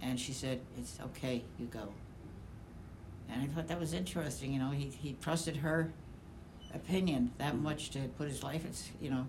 [0.00, 1.88] And she said, It's okay, you go.
[3.28, 5.92] And I thought that was interesting, you know, he, he trusted her
[6.74, 9.26] opinion that much to put his life, it's, you know,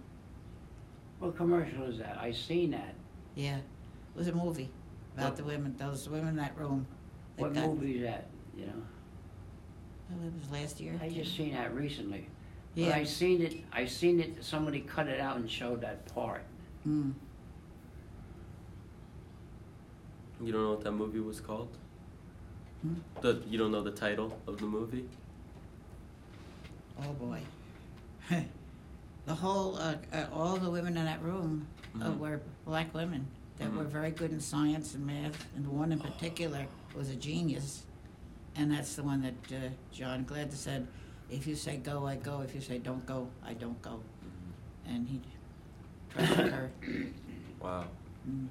[1.20, 2.18] What commercial is that?
[2.18, 2.96] I seen that.
[3.36, 3.58] yeah.
[3.58, 4.70] It was a movie
[5.16, 6.86] about What- the women, those women in that room.
[7.38, 8.28] that What got- movie is that?
[8.58, 8.84] You know,
[10.12, 11.00] Oh, it was last year.
[11.02, 12.28] I just seen that recently.
[12.74, 12.90] Yeah.
[12.90, 13.64] But I seen it.
[13.72, 14.44] I seen it.
[14.44, 16.42] Somebody cut it out and showed that part.
[16.88, 17.14] Mm.
[20.42, 21.70] You don't know what that movie was called?
[22.82, 22.94] Hmm?
[23.22, 25.06] The you don't know the title of the movie?
[27.02, 27.42] Oh boy.
[29.26, 31.68] the whole, uh, uh, all the women in that room
[32.02, 32.18] uh, Mhm.
[32.20, 33.26] were black women
[33.58, 33.90] that were Mhm.
[33.90, 37.84] very good in science and math, and one in particular was a genius.
[38.56, 40.88] And that's the one that uh, John Glenn said,
[41.30, 42.42] if you say go, I go.
[42.42, 44.02] If you say don't go, I don't go.
[44.86, 45.22] And he
[46.10, 46.72] trusted her.
[47.62, 47.86] Wow,
[48.30, 48.48] Mm.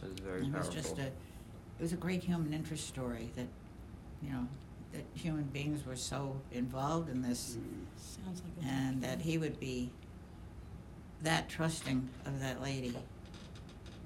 [0.00, 0.72] that is very It was powerful.
[0.72, 1.12] just a, it
[1.80, 3.46] was a great human interest story that,
[4.22, 4.48] you know,
[4.96, 7.58] that human beings were so involved in this
[7.96, 8.68] Sounds like a.
[8.72, 9.90] and that he would be
[11.22, 12.96] that trusting of that lady.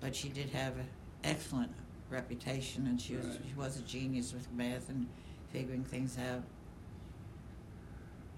[0.01, 0.89] But she did have an
[1.25, 1.73] excellent
[2.09, 3.41] reputation, and she was Right.
[3.49, 5.07] she was a genius with math and
[5.53, 6.43] figuring things out.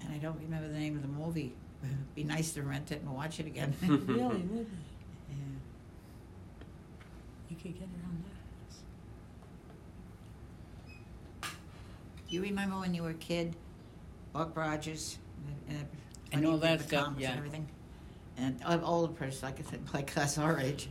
[0.03, 1.55] And I don't remember the name of the movie.
[2.15, 3.75] be nice to rent it and watch it again.
[3.83, 3.97] Really,
[4.43, 4.77] would be.
[5.31, 5.37] yeah.
[7.49, 8.32] You could get it on Netflix.
[12.33, 13.55] Do you remember when you were a kid,
[14.33, 15.19] Buck Rogers,
[15.69, 15.89] and, and
[16.33, 17.33] And all that stuff, yeah.
[17.33, 17.69] and everything,
[18.39, 20.89] and an older person, like I said, like us our age,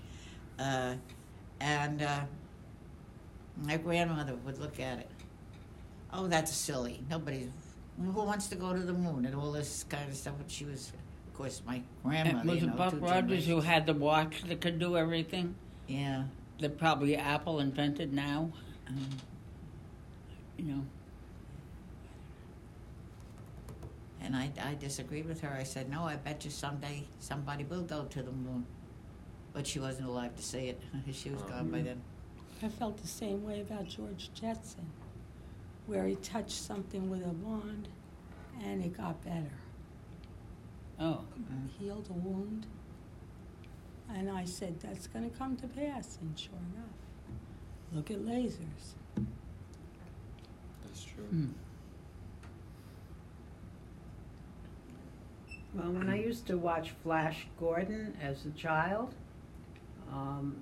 [0.59, 0.93] uh,
[1.59, 2.19] and uh,
[3.65, 5.09] my grandmother would look at it.
[6.13, 7.03] Oh, that's silly.
[7.09, 7.49] Nobody,
[7.99, 10.35] who wants to go to the moon and all this kind of stuff.
[10.37, 10.93] But she was,
[11.27, 12.37] of course, my grandmother.
[12.41, 15.55] And was you it know, Buck Rogers who had the watch that could do everything?
[15.87, 16.25] Yeah.
[16.59, 18.51] That probably Apple invented now.
[18.87, 19.07] Um,
[20.59, 20.85] You know.
[24.23, 25.49] And I, I disagreed with her.
[25.49, 28.65] I said, no, I bet you someday somebody will go to the moon.
[29.53, 30.81] But she wasn't alive to see it.
[31.11, 32.01] she was gone by then.
[32.63, 34.85] I felt the same way about George Jetson,
[35.87, 37.87] where he touched something with a wand
[38.63, 39.51] and it got better.
[40.99, 41.21] Oh.
[41.79, 42.67] Healed a wound.
[44.13, 46.19] And I said, that's going to come to pass.
[46.21, 46.93] And sure enough,
[47.93, 48.93] look at lasers.
[50.83, 51.23] That's true.
[51.23, 51.47] Hmm.
[55.73, 59.13] Well, when I used to watch Flash Gordon as a child,
[60.11, 60.57] um,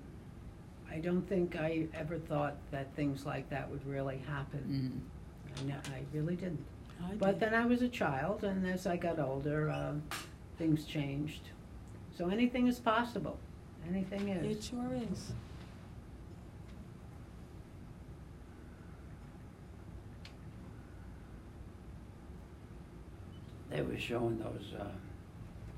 [0.92, 5.04] I don't think I ever thought that things like that would really happen.
[5.56, 5.60] Mhm.
[5.60, 6.64] I, know, I really didn't.
[7.04, 7.40] I But did.
[7.40, 10.04] then I was a child, and as I got older, um,
[10.58, 11.50] things changed.
[12.16, 13.38] So anything is possible.
[13.88, 14.66] Anything It is.
[14.66, 15.32] sure is.
[23.80, 24.84] They were showing those, uh,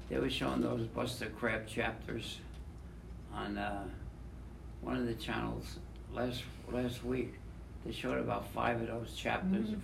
[0.10, 2.40] they were showing those Buster Crabbe chapters
[3.32, 3.84] on, uh,
[4.82, 5.78] one of the channels
[6.12, 7.36] last, last week.
[7.86, 9.74] They showed about five of those chapters Mhm.
[9.76, 9.84] of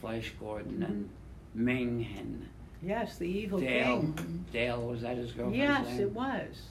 [0.00, 1.10] Flash Gordon and
[1.52, 2.46] Ming and
[2.80, 4.00] Yes, the evil Dale.
[4.00, 4.46] king.
[4.50, 6.00] Dale, was that his girlfriend's Yes, name?
[6.00, 6.62] it was.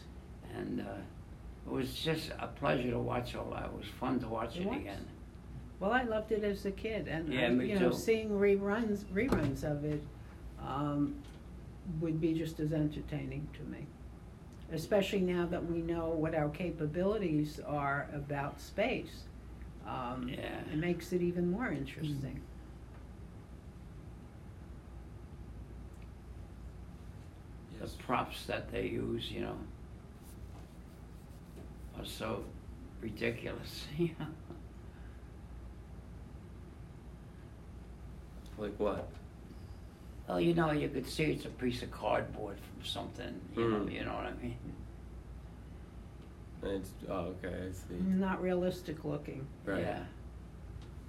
[0.55, 0.85] And, uh,
[1.67, 3.65] it was just a pleasure to watch all that.
[3.65, 5.05] It was fun to watch It it again.
[5.79, 7.95] Well, I loved it as a kid, and Yeah, I, me you know, too.
[7.95, 10.01] seeing reruns reruns of it
[10.65, 11.15] um,
[11.99, 13.85] would be just as entertaining to me.
[14.71, 19.23] Especially now that we know what our capabilities are about space,
[19.87, 20.59] um, Yeah.
[20.71, 22.41] it makes it even more interesting.
[27.85, 29.55] the props that they use, you know,
[31.97, 32.43] are so
[33.01, 33.85] ridiculous.
[33.97, 34.27] you know.
[38.57, 39.09] Like what?
[40.27, 43.39] Well, you know, you could see it's a piece of cardboard from something.
[43.55, 43.91] You know, Mm.
[43.93, 44.57] you know what I mean.
[46.63, 47.93] It's, oh, okay, I see.
[48.01, 49.45] Not realistic looking.
[49.65, 49.81] Right.
[49.81, 50.03] Yeah.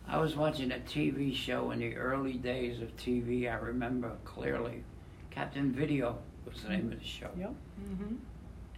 [0.07, 3.50] I was watching a TV show in the early days of TV.
[3.50, 4.85] I remember clearly.
[5.31, 7.31] Captain Video was the name of the show.
[7.38, 7.55] Yep.
[7.83, 8.14] Mm-hmm.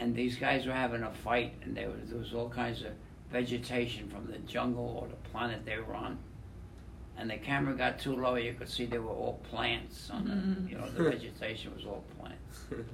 [0.01, 2.93] and these guys were having a fight, and there was, there was all kinds of
[3.33, 6.17] vegetation from the jungle or the planet they were on.
[7.19, 10.71] And the camera got too low, you could see they were all plants on the,
[10.71, 12.61] you know, the vegetation was all plants.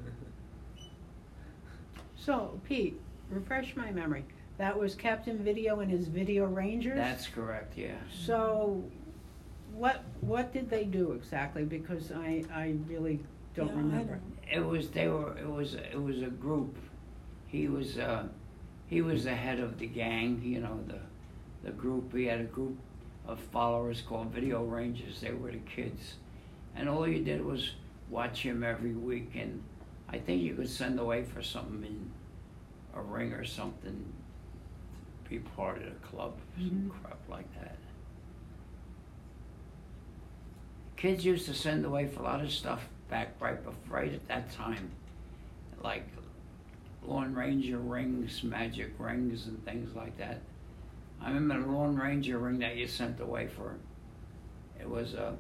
[2.17, 4.25] So, Pete, refresh my memory.
[4.57, 6.97] That was Captain Video and his Video Rangers.
[6.97, 7.97] That's correct, yeah.
[8.25, 8.83] So,
[9.75, 11.65] what what did they do exactly?
[11.65, 13.21] Because I I really
[13.55, 14.13] don't Yeah, I remember.
[14.15, 16.77] don't- It was, they were, it was, it was a group.
[17.47, 18.27] He was, uh,
[18.87, 21.01] he was the head of the gang, you know, the,
[21.65, 22.15] the group.
[22.15, 22.79] He had a group
[23.27, 25.21] of followers called Video Rangers.
[25.21, 26.15] They were the kids.
[26.77, 27.73] And all you did was
[28.11, 29.33] watch him every week.
[29.35, 29.63] And
[30.09, 32.11] I think you could send away for something in
[32.95, 34.13] a ring or something
[35.25, 37.03] to be part of the club, some Mhm.
[37.03, 37.79] crap like that.
[40.97, 44.27] Kids used to send away for a lot of stuff back right before, right at
[44.29, 44.91] that time,
[45.83, 46.05] like
[47.03, 50.41] Lone Ranger rings, magic rings, and things like that.
[51.21, 53.77] I remember the Lone Ranger ring that you sent away for.
[54.79, 55.37] It was a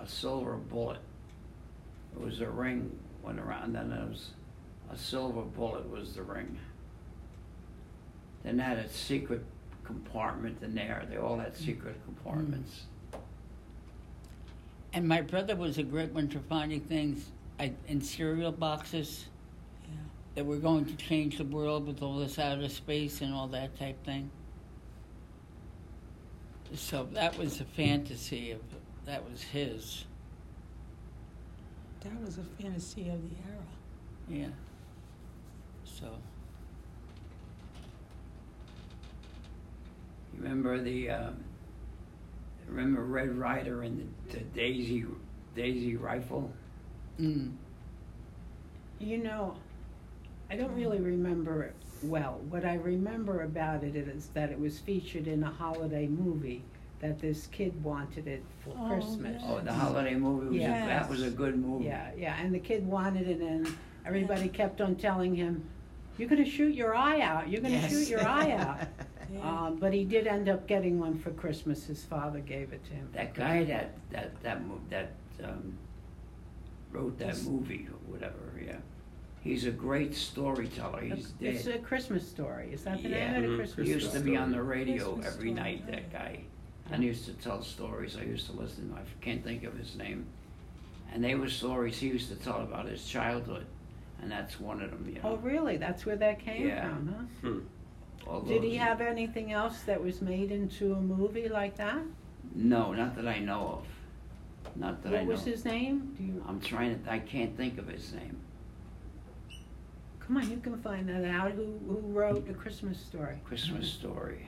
[0.00, 1.00] a silver bullet.
[2.14, 3.74] It was a ring went around.
[3.76, 4.30] and Then it was
[4.92, 6.58] a silver bullet was the ring.
[8.42, 9.42] Then they had a secret
[9.82, 11.06] compartment in there.
[11.10, 12.04] They all had secret mm.
[12.04, 12.82] compartments.
[14.92, 19.26] And my brother was a great one for finding things I, in cereal boxes
[19.84, 19.96] Yeah.
[20.36, 23.76] that were going to change the world with all this outer space and all that
[23.78, 24.30] type thing.
[26.74, 28.60] So that was a fantasy of
[29.06, 30.04] that was his.
[32.02, 33.64] That was a fantasy of the era.
[34.28, 34.48] Yeah.
[35.84, 36.06] So
[40.34, 41.44] You remember the um,
[42.66, 45.04] remember Red Ryder and the, the Daisy
[45.54, 46.50] Daisy rifle?
[47.20, 47.52] mm,
[48.98, 49.54] You know,
[50.50, 52.40] I don't really remember it well.
[52.50, 56.62] What I remember about it is that it was featured in a holiday movie
[57.00, 59.42] that this kid wanted it for Oh, Christmas.
[59.42, 59.48] yeah.
[59.50, 61.86] Oh, the holiday movie was a, that was a good movie.
[61.86, 63.68] Yeah, yeah, and the kid wanted it, and
[64.06, 65.64] everybody kept on telling him,
[66.16, 67.48] "You're gonna shoot your eye out.
[67.48, 67.90] You're gonna Yes.
[67.90, 68.78] shoot your eye out."
[69.32, 69.40] Yeah.
[69.66, 71.84] Um, but he did end up getting one for Christmas.
[71.86, 73.08] His father gave it to him.
[73.10, 75.76] for That guy that that that mo- that um,
[76.92, 77.44] wrote that Yes.
[77.44, 78.52] movie or whatever.
[78.64, 78.76] Yeah,
[79.44, 81.02] he's a great storyteller.
[81.02, 81.54] He's dead.
[81.54, 82.70] It's a Christmas story.
[82.72, 83.32] Is that the Yeah.
[83.32, 85.86] name of the He Christmas used to be on the radio Christmas every story, night.
[85.86, 86.40] That guy,
[86.90, 88.16] and he used to tell stories.
[88.16, 88.92] I used to listen.
[88.96, 90.26] I can't think of his name,
[91.12, 93.66] and they were stories he used to tell about his childhood,
[94.20, 95.06] and that's one of them.
[95.08, 95.76] You Oh, really?
[95.76, 96.88] That's where that came Yeah.
[96.88, 97.48] from, huh?
[97.48, 97.60] Hmm.
[98.48, 101.98] Did he have anything else that was made into a movie like that?
[102.54, 104.76] No, not that I know of.
[104.76, 105.18] Not that I know.
[105.24, 106.14] What was his name?
[106.16, 106.42] Do you?
[106.48, 107.12] I'm trying to.
[107.12, 108.36] I can't think of his name.
[110.26, 111.52] Come on, you can find that out.
[111.52, 113.36] Who who wrote a Christmas story?
[113.44, 114.46] Christmas Story.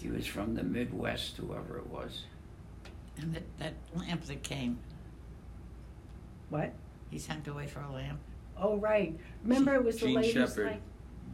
[0.00, 2.24] He was from the Midwest, whoever it was.
[3.20, 4.78] And that, that lamp that came,
[6.50, 6.72] What?
[7.10, 8.20] he sent away for a lamp.
[8.56, 9.18] Oh, right.
[9.42, 10.66] Remember, it was the Jean ladies Shepherd.
[10.66, 10.80] like.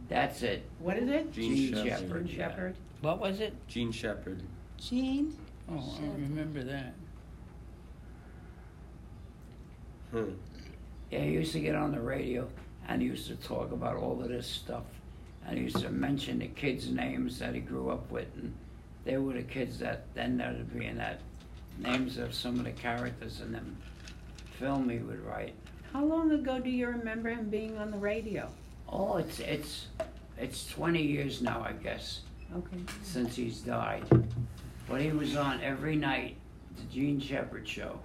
[0.09, 0.63] That's it.
[0.79, 1.31] What is it?
[1.31, 1.89] Jean Jean Shepherd.
[1.89, 2.29] Shepherd.
[2.29, 2.35] Yeah.
[2.49, 2.75] Shepherd.
[3.01, 3.53] what was it?
[3.67, 4.41] Jean Shepherd.
[4.77, 5.37] Jean?
[5.69, 6.93] Oh, I don't remember that.
[10.11, 10.31] Hmm.
[11.11, 12.47] Yeah, he used to get on the radio
[12.87, 14.83] and he used to talk about all of this stuff.
[15.47, 18.27] And he used to mention the kids' names that he grew up with.
[18.35, 18.53] And
[19.03, 21.19] they were the kids that then ended up being that
[21.79, 23.77] names of some of the characters in them
[24.57, 25.53] film he would write.
[25.93, 28.49] How long ago do you remember him being on the radio?
[28.89, 29.87] Oh, it's it's
[30.37, 32.21] it's 20 years now, I guess,
[32.55, 32.77] Okay.
[33.03, 34.03] since he's died.
[34.89, 36.35] But he was on every night,
[36.77, 37.99] the Jean Shepherd show.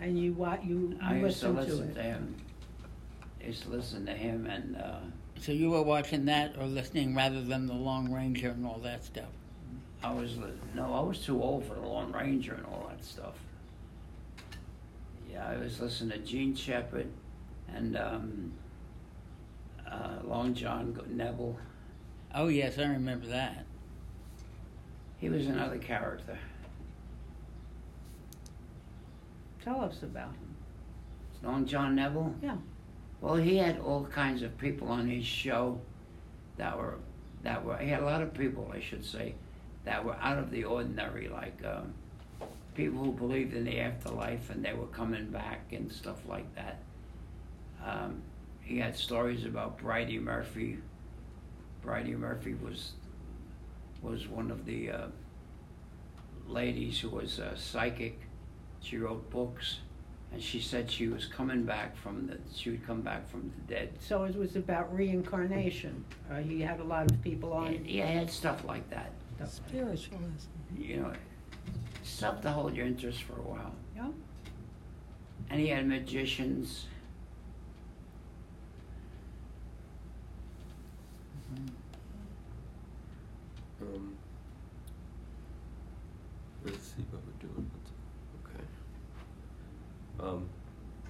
[0.00, 1.94] And you what you, you I used to to listen it?
[1.94, 2.34] to him.
[3.46, 4.98] I used to listen to him and uh,
[5.38, 9.04] So you were watching that or listening rather than the Lone Ranger and all that
[9.04, 9.28] stuff.
[10.02, 10.36] I was
[10.74, 13.34] no, I was too old for the Lone Ranger and all that stuff.
[15.30, 17.06] Yeah, I was listening to Jean Shepherd
[17.72, 18.52] and um,
[19.88, 21.56] uh, Long John Nebel.
[22.34, 23.64] Oh yes, I remember that.
[25.18, 26.36] He was another character.
[29.62, 30.56] Tell us about him.
[31.44, 32.34] Long John Nebel.
[32.42, 32.56] Yeah.
[33.20, 35.80] Well, he had all kinds of people on his show
[36.56, 36.98] that were
[37.42, 37.76] that were.
[37.76, 39.34] He had a lot of people, I should say,
[39.84, 41.94] that were out of the ordinary, like um,
[42.74, 46.78] people who believed in the afterlife and they were coming back and stuff like that.
[47.84, 48.22] Um,
[48.62, 50.78] he had stories about Bridey Murphy.
[51.84, 52.92] Bridey Murphy was
[54.02, 55.06] was one of the uh,
[56.46, 58.20] ladies who was a psychic.
[58.80, 59.78] She wrote books,
[60.32, 62.38] and she said she was coming back from the.
[62.54, 63.92] She would come back from the dead.
[64.00, 66.04] So it was about reincarnation.
[66.30, 67.68] Uh, he had a lot of people on.
[67.68, 69.12] And, yeah, he had stuff like that.
[69.46, 70.50] Spiritualism.
[70.78, 71.12] You know,
[72.02, 73.74] stuff to hold your interest for a while.
[73.94, 74.08] Yeah.
[75.50, 76.86] And he had magicians.
[83.80, 84.16] Um,
[86.64, 87.70] let's see what we're doing.
[88.42, 88.64] Okay.
[90.18, 90.48] Um,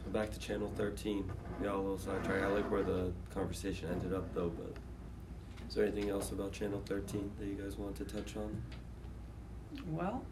[0.04, 1.30] so back to channel 13.
[1.60, 2.42] We got a little sidetracked.
[2.42, 4.72] I like where the conversation ended up though, but
[5.68, 8.62] is there anything else about channel 13 that you guys want to touch on?
[9.90, 10.24] Well,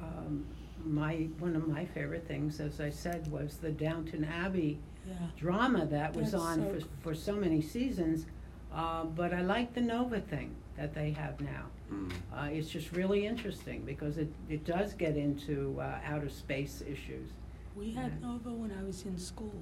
[0.00, 0.46] um,
[0.84, 5.14] my one of my favorite things, as I said, was the Downton Abbey Yeah.
[5.36, 8.26] drama that was That's on so- for, for so many seasons.
[8.72, 11.64] Uh, but I like the Nova thing that they have now.
[11.90, 12.12] Mm.
[12.32, 17.30] Uh, it's just really interesting because it, it does get into uh, outer space issues.
[17.78, 18.28] We had Yeah.
[18.28, 19.54] Nova when I was in school.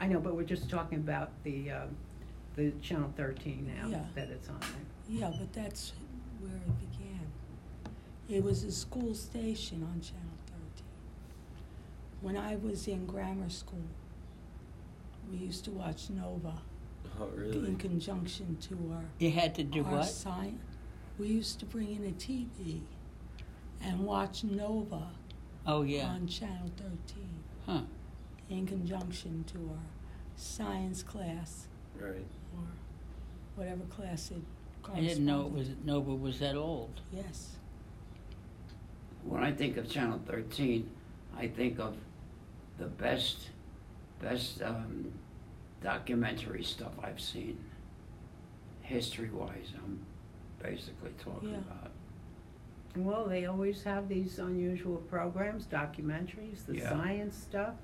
[0.00, 1.96] I know, but we're just talking about the um,
[2.56, 4.04] the Channel 13 now Yeah.
[4.14, 4.68] that it's on there.
[5.08, 5.92] Yeah, but that's
[6.40, 7.20] where it began.
[8.28, 10.84] It was a school station on Channel 13.
[12.20, 13.84] when I was in grammar school,
[15.30, 16.60] we used to watch Nova
[17.20, 17.68] Oh, really?
[17.68, 20.04] in conjunction to our You had to do our what?
[20.06, 20.54] sci-
[21.18, 22.82] We used to bring in a TV
[23.80, 25.10] and watch Nova
[25.66, 26.06] Oh yeah.
[26.06, 26.96] on Channel 13
[27.66, 27.80] Huh.
[28.50, 29.84] in conjunction to our
[30.36, 31.66] science class
[32.00, 32.26] Right.
[32.56, 32.64] or
[33.56, 34.42] whatever class it
[34.92, 37.00] I didn't know it was Nova was that old.
[37.12, 37.56] Yes.
[39.24, 40.90] When I think of Channel 13,
[41.38, 41.94] I think of
[42.78, 43.50] the best,
[44.20, 45.12] best um,
[45.80, 47.56] documentary stuff I've seen,
[48.80, 49.72] history-wise.
[49.76, 50.00] I'm
[50.60, 51.58] basically talking Yeah.
[51.58, 51.92] about.
[52.96, 56.90] Well, they always have these unusual programs, documentaries, the Yeah.
[56.90, 57.74] science stuff,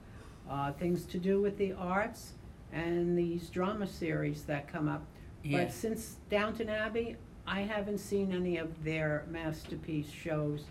[0.49, 2.35] uh, things to do with the arts,
[2.73, 5.05] and these drama series that come up.
[5.43, 5.65] Yeah.
[5.65, 10.65] But since Downton Abbey, I haven't seen any of their masterpiece shows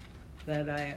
[0.46, 0.96] that I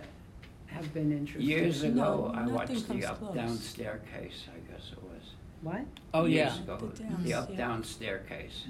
[0.66, 1.48] have been interested in.
[1.48, 1.92] Years in.
[1.92, 3.34] ago, No, I nothing watched comes the Up close.
[3.34, 4.48] Down Staircase.
[4.54, 5.34] I guess it was.
[5.62, 5.84] What?
[6.12, 6.62] Oh Years yeah.
[6.62, 7.56] ago, The downs, the Up yeah.
[7.56, 8.66] Down Staircase.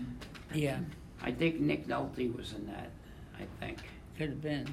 [0.55, 0.79] Yeah.
[1.23, 2.91] I think Nick Nolte was in that.
[3.39, 3.79] I think.
[4.17, 4.67] Could have been.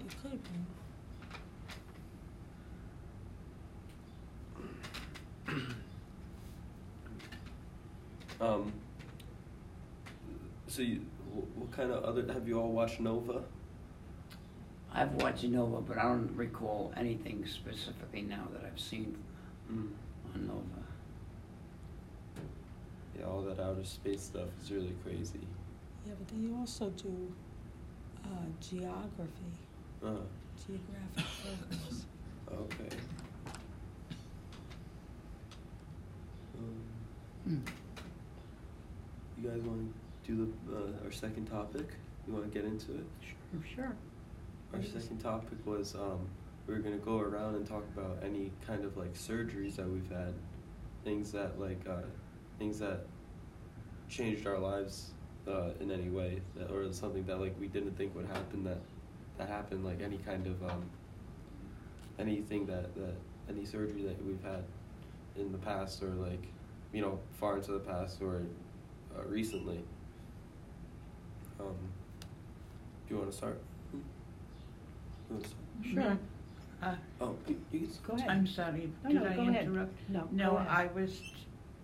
[0.00, 0.40] It could have
[5.46, 5.66] been.
[8.40, 8.72] Um.
[10.66, 11.00] So you,
[11.54, 13.42] what kind of other have you all watched Nova?
[14.94, 19.18] I've watched Nova, but I don't recall anything specifically now that I've seen
[19.70, 19.90] Mm.
[20.34, 20.62] on Nova.
[23.18, 25.46] Yeah, all that outer space stuff is really crazy.
[26.06, 27.32] Yeah, but they also do
[28.24, 28.28] uh,
[28.60, 29.52] geography,
[30.02, 30.08] Uh,
[30.66, 32.06] geographic programs.
[32.52, 32.96] okay.
[36.58, 36.74] Um,
[37.44, 37.58] Hmm.
[39.42, 39.92] you guys want
[40.24, 41.86] to do the uh, our second topic?
[42.26, 43.06] You want to get into it?
[43.22, 43.96] Sure, sure.
[44.74, 46.28] Our second topic was um,
[46.66, 50.08] we were gonna go around and talk about any kind of like surgeries that we've
[50.10, 50.34] had,
[51.04, 52.02] things that like uh,
[52.58, 53.06] things that
[54.08, 55.10] changed our lives
[55.48, 58.78] uh, in any way, that, or something that like we didn't think would happen that
[59.38, 60.84] that happened, like any kind of um,
[62.18, 63.14] anything that that
[63.48, 64.64] any surgery that we've had
[65.36, 66.44] in the past or like
[66.92, 68.42] you know far into the past or
[69.16, 69.80] uh, recently.
[71.58, 71.74] Um,
[73.08, 73.60] do you want to start?
[73.92, 74.00] You
[75.30, 75.60] wanna start?
[75.82, 76.18] Sure.
[76.82, 78.30] Uh, Oh, you, you Go ahead.
[78.30, 79.64] I'm sorry, No, did no, I go ahead.
[79.66, 79.92] interrupt?
[80.08, 80.68] No, No, go ahead.
[80.68, 81.20] I was,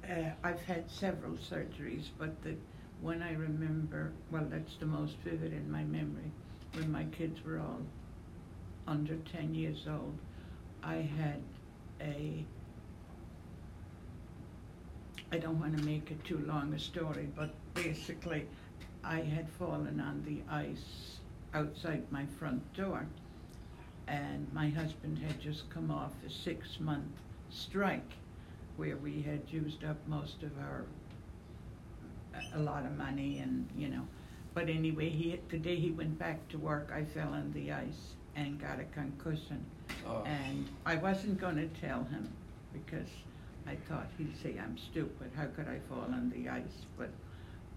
[0.09, 2.55] uh, I've had several surgeries, but the
[3.01, 6.31] one I remember, well, that's the most vivid in my memory,
[6.75, 7.81] when my kids were all
[8.87, 10.17] under ten years old,
[10.83, 11.43] I had
[12.01, 12.45] a,
[15.33, 18.47] I don't wanna make it too long a story, but basically,
[19.05, 21.21] I had fallen on the ice
[21.55, 23.07] outside my front door.
[24.09, 27.11] And my husband had just come off a six-month
[27.51, 28.13] strike
[28.77, 30.85] where we had used up most of our,
[32.55, 34.07] a- lot of money and, you know.
[34.55, 38.15] But anyway, he, the day he went back to work, I fell on the ice
[38.35, 39.65] and got a concussion.
[40.07, 40.23] Oh.
[40.25, 42.29] And I wasn't gonna tell him
[42.73, 43.09] because
[43.67, 46.87] I thought he'd say I'm stupid, how could I fall on the ice?
[46.97, 47.11] But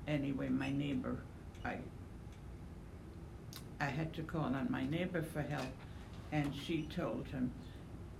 [0.07, 1.17] anyway, my neighbor,
[1.65, 1.77] I,
[3.81, 5.67] I had to call on my neighbor for help
[6.31, 7.51] and she told him.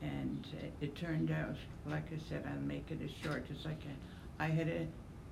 [0.02, 3.74] And uh, it turned out, like I said, I'll make it as short as I
[3.74, 3.98] can.
[4.40, 4.88] I had a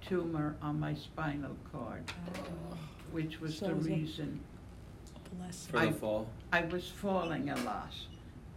[0.08, 2.04] tumor on my spinal cord,
[3.12, 4.40] which was So the is it- reason
[5.40, 6.30] Bless For I- the fall.
[6.54, 7.94] I was falling a lot.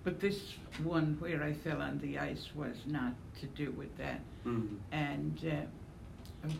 [0.04, 4.20] But this one where I fell on the ice was not to do with that.
[4.46, 4.78] Mm.
[4.92, 5.38] And
[6.44, 6.50] uh, uh,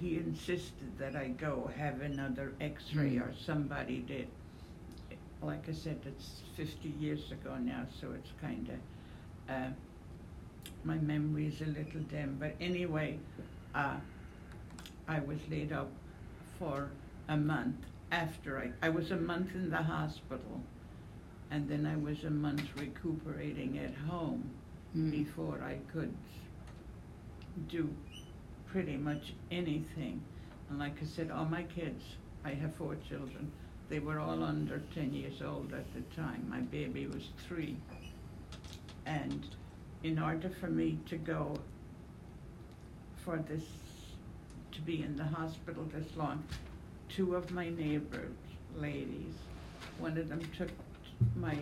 [0.00, 4.28] he insisted that I go have another x-ray or somebody did.
[5.42, 8.78] Like I said, it's fifty years ago now, so it's kinda,
[9.48, 9.70] uh,
[10.84, 13.18] my memory is a little dim, but anyway,
[13.74, 13.96] uh,
[15.08, 15.90] I was laid up
[16.58, 16.90] for
[17.28, 17.76] a month
[18.12, 20.60] after I, I was a month in the hospital,
[21.50, 24.50] and then I was a month recuperating at home
[24.96, 25.10] Mm.
[25.10, 26.14] before I could
[27.68, 27.92] do
[28.66, 30.20] pretty much anything.
[30.70, 32.04] And like I said, all my kids,
[32.44, 33.50] I have four children,
[33.88, 36.46] they were all under ten years old at the time.
[36.48, 37.76] My baby was three.
[39.06, 39.44] And
[40.04, 41.56] in order for me to go
[43.24, 43.64] for this,
[44.70, 46.44] to be in the hospital this long,
[47.08, 48.36] two of my neighbors,
[48.76, 49.34] ladies,
[49.98, 50.68] one of them took
[51.34, 51.56] my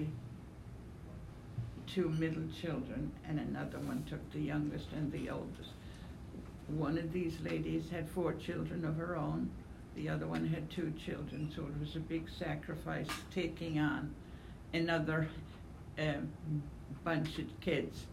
[1.87, 5.71] two middle children and another one took the youngest and the oldest.
[6.67, 9.51] One of these ladies had four children of her own,
[9.95, 14.13] the other one had two children, so it was a big sacrifice taking on
[14.75, 15.29] another
[15.99, 16.33] um,
[17.05, 18.07] bunch of kids.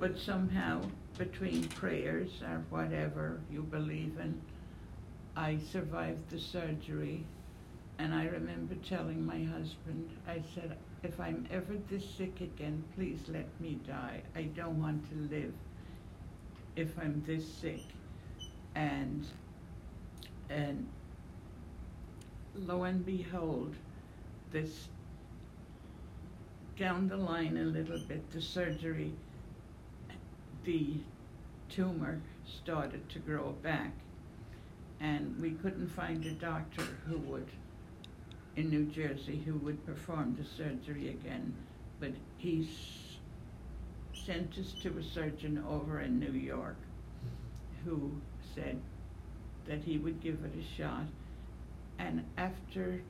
[0.00, 0.82] But somehow,
[1.16, 4.40] between prayers or whatever you believe in,
[5.36, 7.24] I survived the surgery.
[7.98, 13.18] And I remember telling my husband, I said, if I'm ever this sick again, please
[13.28, 14.22] let me die.
[14.36, 15.52] I don't want to live
[16.76, 17.82] if I'm this sick.
[18.76, 19.26] And,
[20.48, 20.86] and
[22.54, 23.74] lo and behold,
[24.52, 24.86] this,
[26.76, 29.12] down the line a little bit, the surgery,
[30.68, 30.86] the
[31.70, 32.20] tumor
[32.62, 33.90] started to grow back.
[35.00, 37.48] And we couldn't find a doctor who would,
[38.54, 41.54] in New Jersey, who would perform the surgery again.
[42.00, 42.68] But he
[44.26, 46.76] sent us to a surgeon over in New York
[47.86, 48.12] who
[48.54, 48.78] said
[49.66, 51.06] that he would give it a shot.
[51.98, 53.00] And after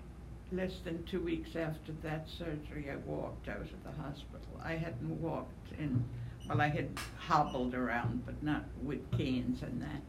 [0.53, 4.61] less than two weeks after that surgery, I walked out of the hospital.
[4.63, 6.05] I hadn't walked in,
[6.49, 6.89] well, I had
[7.19, 10.03] hobbled around, but not with canes and that.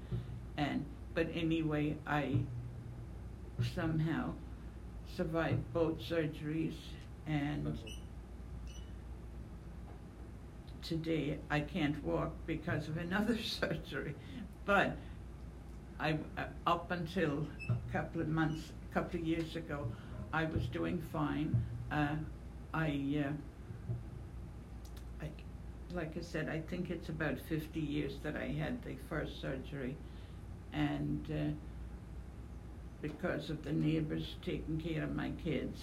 [0.57, 2.37] And, but anyway, I
[3.75, 4.33] somehow
[5.15, 6.75] survived both surgeries
[7.27, 7.77] and
[10.81, 14.15] today I can't walk because of another surgery.
[14.65, 14.97] But
[15.99, 19.87] I, uh, up until a couple of months, a couple of years ago,
[20.31, 21.61] I was doing fine.
[21.91, 22.15] Uh,
[22.73, 23.31] I, uh,
[25.93, 29.95] like I said, I think it's about fifty years that I had the first surgery.
[30.73, 31.51] And, uh,
[33.01, 35.79] because of the neighbors taking care of my kids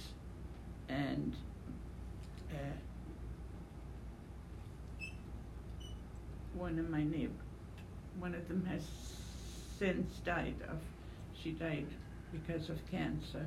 [0.88, 1.34] and,
[2.52, 2.76] uh,
[6.54, 7.32] one of my neighbor,
[8.20, 8.82] one of them has
[9.78, 10.78] since died of,
[11.42, 11.86] she died
[12.32, 13.46] because of cancer.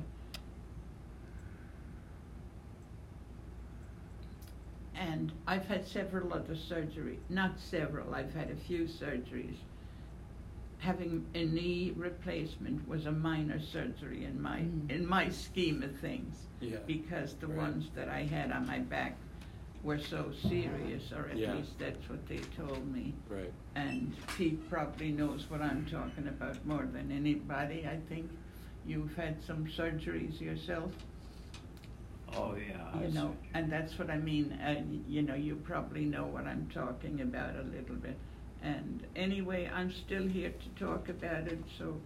[5.00, 9.56] And I've had several other surgery, not several, I've had a few surgeries.
[10.80, 14.90] Having a knee replacement was a minor surgery in my, Mm.
[14.90, 16.80] in my scheme of things Yeah.
[16.86, 17.56] because the Right.
[17.56, 19.16] ones that I had on my back
[19.82, 21.54] were so serious, or at Yeah.
[21.54, 23.14] least that's what they told me.
[23.30, 23.52] Right.
[23.76, 28.30] And Pete probably knows what I'm talking about more than anybody, I think.
[28.86, 30.94] You've had some surgeries yourself,
[32.36, 33.00] Oh, yeah.
[33.00, 33.48] you I know, see.
[33.54, 37.56] and that's what I mean, and, you know, you probably know what I'm talking about
[37.56, 38.16] a little bit.
[38.62, 41.96] And anyway, I'm still here to talk about it, so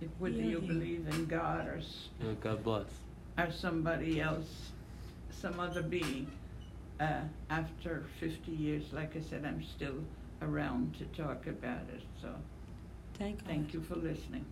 [0.00, 0.66] if whether Yeah, you yeah.
[0.68, 1.80] believe in God or
[2.22, 2.86] Yeah, God bless.
[3.36, 4.70] or somebody else,
[5.30, 6.30] some other being.
[7.00, 7.20] Uh,
[7.50, 9.94] after fifty years, like I said, I'm still
[10.42, 12.28] around to talk about it, so
[13.14, 13.46] Thank God.
[13.48, 14.44] thank you for listening.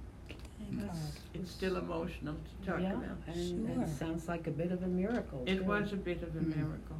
[0.59, 0.97] Thank God.
[1.35, 3.19] It's still emotional to talk Yeah, about.
[3.27, 3.83] and Sure.
[3.85, 5.43] it sounds like a bit of a miracle.
[5.47, 5.65] It too.
[5.65, 6.57] was a bit of a Mm.
[6.57, 6.97] miracle.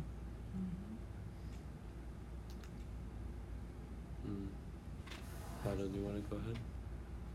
[4.29, 4.47] Mm.
[5.65, 6.59] Rhonda, do you want to go ahead?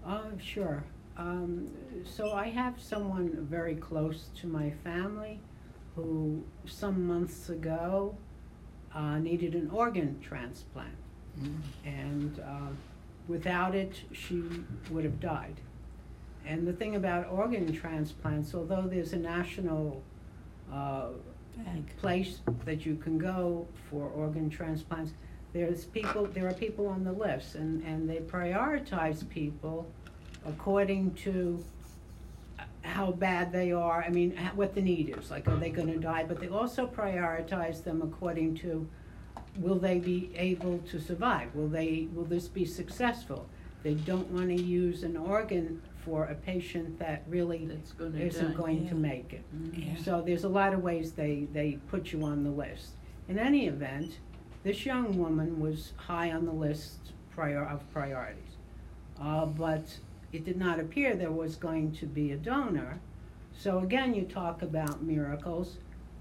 [0.05, 0.83] Uh, sure.
[1.17, 1.69] Um,
[2.05, 5.39] so I have someone very close to my family
[5.95, 8.15] who some months ago
[8.93, 10.95] uh, needed an organ transplant.
[11.39, 11.55] Mm.
[11.85, 12.69] And uh,
[13.27, 14.43] without it, she
[14.89, 15.55] would have died.
[16.45, 20.01] And the thing about organ transplants, although there's a national
[20.71, 21.09] uh,
[21.97, 25.13] place that you can go for organ transplants,
[25.53, 29.87] there's people, there are people on the list, and, and they prioritize people
[30.45, 31.63] according to
[32.83, 36.23] how bad they are, I mean, what the need is, like, are they gonna die?
[36.27, 38.87] But they also prioritize them according to,
[39.57, 41.53] will they be able to survive?
[41.53, 43.47] Will they, will this be successful?
[43.83, 48.57] They don't wanna use an organ for a patient that really That's gonna isn't die.
[48.57, 49.43] going to make it.
[49.73, 49.95] Yeah.
[50.03, 52.91] So there's a lot of ways they, they put you on the list.
[53.27, 54.19] In any event,
[54.63, 58.57] this young woman was high on the list prior, of priorities.
[59.21, 59.97] Uh, but
[60.31, 62.99] it did not appear there was going to be a donor.
[63.57, 65.77] So again, you talk about miracles.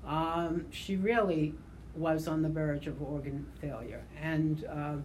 [0.07, 1.55] Um, she really
[1.95, 4.03] was on the verge of organ failure.
[4.20, 4.97] And uh,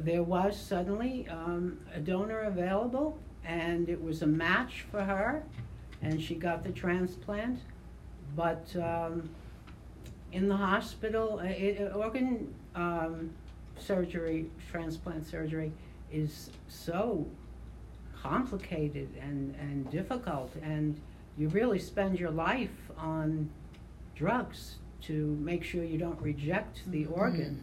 [0.00, 5.42] there was suddenly um, a donor available, and it was a match for her,
[6.02, 7.60] and she got the transplant.
[8.34, 9.30] But um,
[10.32, 13.30] in the hospital, uh, it, uh, organ um,
[13.78, 15.72] surgery, transplant surgery,
[16.12, 17.26] is so
[18.20, 21.00] complicated and, and difficult, and
[21.38, 23.48] you really spend your life on
[24.16, 27.62] drugs to make sure you don't reject the organ.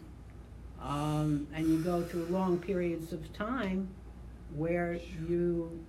[0.80, 3.88] Um, and you go through long periods of time
[4.54, 4.98] where
[5.28, 5.84] you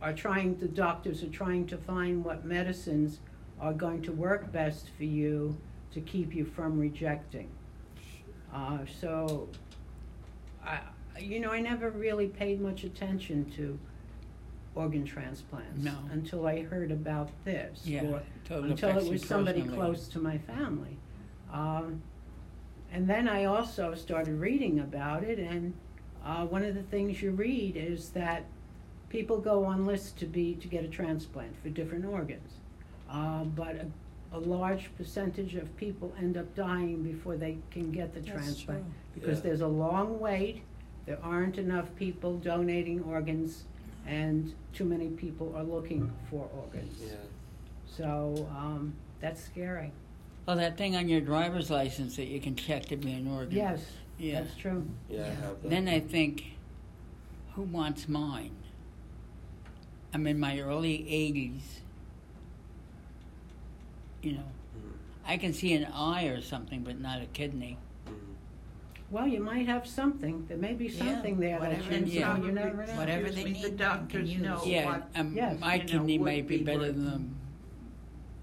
[0.00, 3.20] are trying, the doctors are trying to find what medicines
[3.60, 5.56] are going to work best for you
[5.92, 7.48] to keep you from rejecting.
[8.54, 9.48] Uh, so,
[10.64, 10.80] I,
[11.18, 13.78] you know, I never really paid much attention to
[14.74, 15.94] organ transplants No.
[16.12, 17.80] until I heard about this.
[17.84, 19.78] Yeah, or totally until it was somebody personally.
[19.78, 20.96] close to my family.
[21.52, 22.02] Um,
[22.92, 25.74] and then I also started reading about it, and
[26.24, 28.44] uh, one of the things you read is that
[29.08, 32.52] people go on lists to be to get a transplant for different organs,
[33.10, 33.86] uh, but a,
[34.36, 38.82] a large percentage of people end up dying before they can get the That's transplant
[38.84, 38.92] true.
[39.20, 39.44] because Yeah.
[39.44, 40.62] there's a long wait.
[41.06, 43.64] There aren't enough people donating organs,
[44.06, 47.00] and too many people are looking for organs.
[47.02, 47.12] Yeah.
[47.86, 49.92] So um, that's scary.
[50.46, 53.54] Well, that thing on your driver's license that you can check to be an organ.
[53.56, 53.84] Yes,
[54.18, 54.42] Yeah.
[54.42, 54.86] that's true.
[55.08, 55.70] Yeah, I have that.
[55.70, 56.44] Then I think,
[57.54, 58.50] who wants mine?
[60.12, 61.80] I'm in my early 80s.
[64.22, 64.38] You know,
[64.76, 64.92] Mhm.
[65.24, 67.78] I can see an eye or something, but not a kidney.
[68.06, 68.12] Mhm.
[69.10, 70.46] Well, you might have something.
[70.48, 72.36] There may be Yeah, something there that whatever you, Yeah.
[72.36, 72.96] know, you never know.
[72.96, 74.66] Whatever they need, The doctors can know use.
[74.66, 75.60] yeah, what, um, Yes.
[75.60, 77.34] my you know, kidney would might be be better worth- than,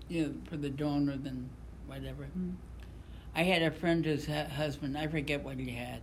[0.07, 1.49] you know, for the donor than
[1.87, 2.27] whatever.
[2.37, 2.53] Mm.
[3.35, 5.99] I had a friend whose husband, I forget what he had,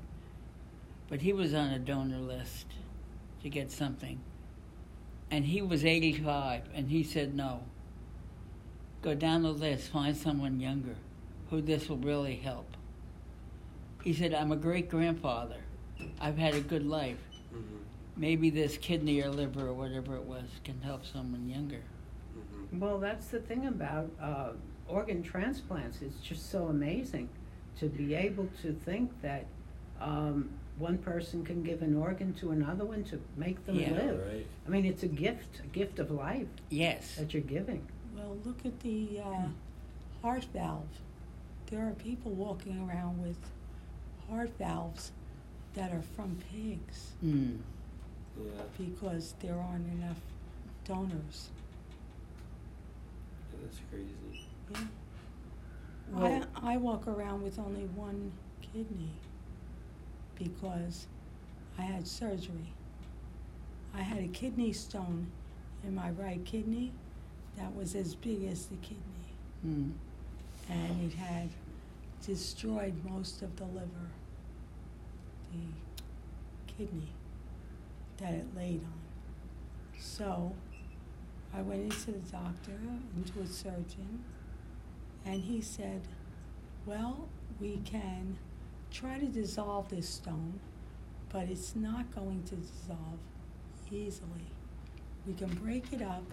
[1.09, 2.67] but he was on a donor list
[3.43, 4.21] to get something.
[5.31, 7.63] And he was 85, and he said no.
[9.01, 10.95] Go down the list, find someone younger
[11.49, 12.77] who this will really help.
[14.05, 15.57] He said, I'm a great grandfather.
[16.21, 17.19] I've had a good life.
[17.55, 17.61] Mhm.
[18.17, 21.83] Maybe this kidney or liver or whatever it was can help someone younger.
[22.37, 22.79] Mhm.
[22.79, 24.51] Well, that's the thing about uh,
[24.93, 26.03] organ transplants.
[26.03, 27.29] It's just so amazing
[27.79, 29.47] to be able to think that
[30.01, 33.93] um, one person can give an organ to another one to make them Yeah.
[33.93, 34.27] live.
[34.29, 34.47] Right.
[34.67, 37.17] I mean, it's a gift, a gift of life Yes.
[37.17, 37.87] that you're giving.
[38.17, 39.47] Well, look at the uh,
[40.23, 40.89] heart valve.
[41.71, 43.39] There are people walking around with
[44.29, 45.13] heart valves
[45.75, 47.59] that are from pigs Mm.
[48.39, 48.63] Yeah.
[48.79, 50.21] because there aren't enough
[50.85, 51.49] donors.
[53.53, 53.59] yeah.
[53.63, 54.47] That's crazy.
[54.71, 54.79] Yeah.
[56.11, 59.11] Well- I, I walk around with only one kidney
[60.39, 61.07] because
[61.79, 62.73] I had surgery.
[63.95, 65.27] I had a kidney stone
[65.85, 66.93] in my right kidney
[67.57, 68.99] that was as big as the kidney,
[69.67, 69.93] Mm.
[70.71, 71.49] and it had
[72.27, 74.09] destroyed most of the liver,
[75.53, 77.09] the kidney
[78.19, 79.99] that it laid on.
[80.01, 80.53] So
[81.55, 82.73] I went into the doctor,
[83.17, 84.25] into a surgeon,
[85.25, 86.03] and he said,
[86.87, 87.29] Well,
[87.61, 88.39] we can
[88.91, 90.61] try to dissolve this stone,
[91.31, 93.19] but it's not going to dissolve
[93.91, 94.47] easily.
[95.27, 96.25] We can break it up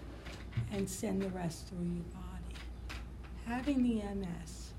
[0.72, 2.56] and send the rest through your body.
[3.46, 4.74] Having the MS,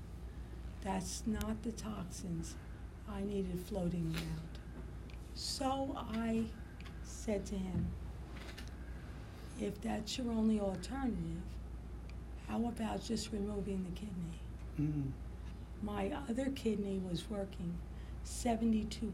[0.81, 2.55] that's not the toxins
[3.09, 4.59] I needed floating around.
[5.33, 6.43] So I
[7.03, 7.87] said to him,
[9.59, 11.41] if that's your only alternative,
[12.51, 14.41] how about just removing the kidney?
[14.77, 15.11] Mm.
[15.81, 17.77] My other kidney was working
[18.25, 19.13] 72%.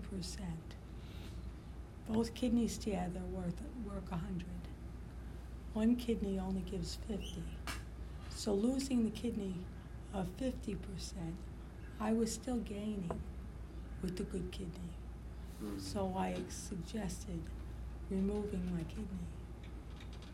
[2.10, 3.54] Both kidneys together work,
[3.86, 4.44] work 100.
[5.74, 7.44] One kidney only gives 50.
[8.32, 9.54] So losing the kidney
[10.16, 10.78] of 50%,
[12.00, 13.12] I was still gaining
[14.02, 14.94] with the good kidney.
[15.62, 15.80] Mhm.
[15.80, 17.42] So I suggested
[18.10, 19.28] removing my kidney.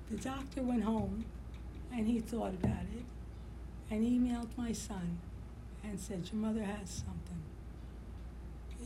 [0.10, 1.26] The doctor went home
[1.96, 3.06] and he thought about it
[3.92, 5.20] and emailed my son
[5.84, 7.42] and said, Your mother has something.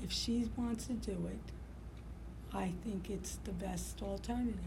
[0.03, 4.60] If she wants to do it, I think it's the best alternative,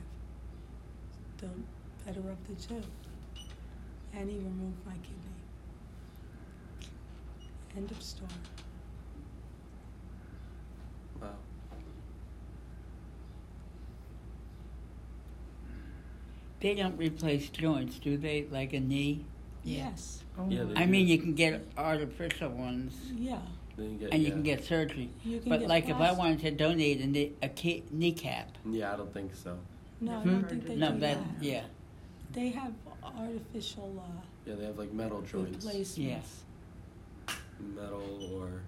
[1.38, 1.49] the
[2.07, 2.82] better of the two.
[4.14, 5.16] And he removed my kidney.
[7.76, 8.30] End of story.
[11.20, 11.28] Wow.
[16.61, 18.47] They don't replace joints, do they?
[18.51, 19.25] Like a knee?
[19.65, 20.23] Yes.
[20.39, 20.75] Oh, Yeah, my.
[20.75, 23.39] they I mean, you can get artificial ones, Yeah.
[23.79, 24.35] You get, and you yeah.
[24.35, 25.09] can get surgery.
[25.25, 28.49] You can But get like, if I wanted to donate a, knee, a key, kneecap,
[28.67, 29.59] Yeah, I don't think so.
[30.03, 30.31] No, I Hmm?
[30.33, 31.45] don't think they no, do that that.
[31.45, 31.65] yeah,
[32.33, 36.43] They have artificial uh, Yeah, they have like metal joints, replacements.
[37.59, 38.63] metal or.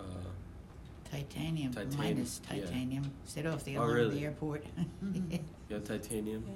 [0.00, 0.04] Uh,
[1.10, 2.60] Titanium, Titanium, minus yeah.
[2.64, 3.10] titanium.
[3.24, 4.14] Set off the Oh, alarm at really?
[4.20, 4.64] the airport.
[5.04, 5.30] Mhm.
[5.68, 6.44] you have titanium.
[6.46, 6.54] Yeah.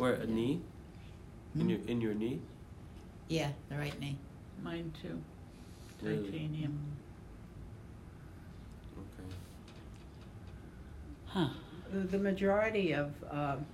[0.00, 0.62] Where a knee?
[1.54, 1.68] In Hmm?
[1.68, 2.40] your in your knee?
[3.28, 4.16] Yeah, the right knee.
[4.62, 5.20] Mine too,
[6.00, 6.30] Really?
[6.30, 6.80] titanium.
[8.96, 9.28] Okay.
[11.26, 11.48] huh?
[11.92, 13.66] The- The majority of um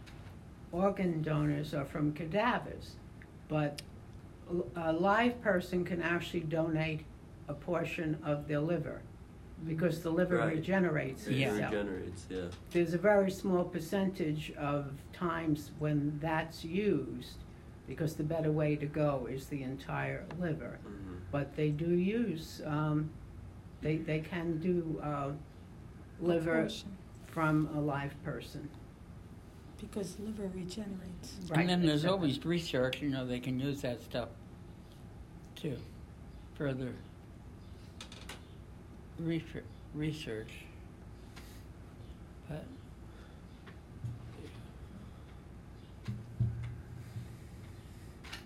[0.72, 2.96] organ donors are from cadavers,
[3.48, 3.82] but
[4.74, 7.04] a live person can actually donate
[7.46, 9.00] a portion of their liver
[9.66, 10.56] because the liver Right.
[10.56, 11.52] regenerates It Yeah.
[11.54, 11.72] itself.
[11.72, 12.48] regenerates, yeah.
[12.72, 17.38] There's a very small percentage of times when that's used
[17.86, 20.78] because the better way to go is the entire liver.
[20.84, 21.20] Mhm.
[21.30, 23.10] But they do use, um,
[23.80, 25.32] they, they can do, uh,
[26.20, 26.96] liver portion,
[27.26, 28.68] from a live person.
[29.80, 31.38] Because liver regenerates.
[31.48, 32.18] Right, And then there's exactly.
[32.18, 34.30] always research, you know, they can use that stuff
[35.56, 35.76] to
[36.54, 36.92] further
[39.18, 39.64] research.
[39.94, 40.52] research.
[42.48, 42.64] But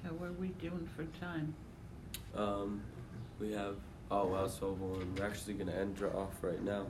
[0.04, 1.54] How are we doing for time?
[2.34, 2.80] Um,
[3.38, 3.76] we have,
[4.10, 6.86] oh, wow, so we're actually gonna end off right now.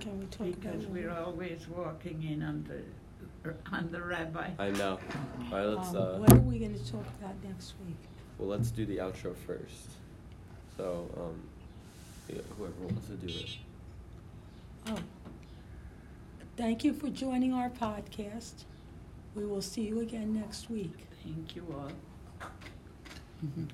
[0.00, 0.60] Can we talk about?
[0.60, 4.50] Because we're always walking in on the, on the rabbi.
[4.58, 4.98] I know.
[5.52, 7.96] All right, let's, Um, uh, What are we gonna talk about next week?
[8.38, 9.90] well, let's do the outro first.
[10.76, 11.40] So, um,
[12.28, 13.50] yeah, whoever wants to do it.
[14.86, 14.98] Oh.
[16.56, 18.64] Thank you for joining our podcast.
[19.34, 21.06] We will see you again next week.
[21.24, 21.90] Thank you all.
[23.44, 23.68] mhm.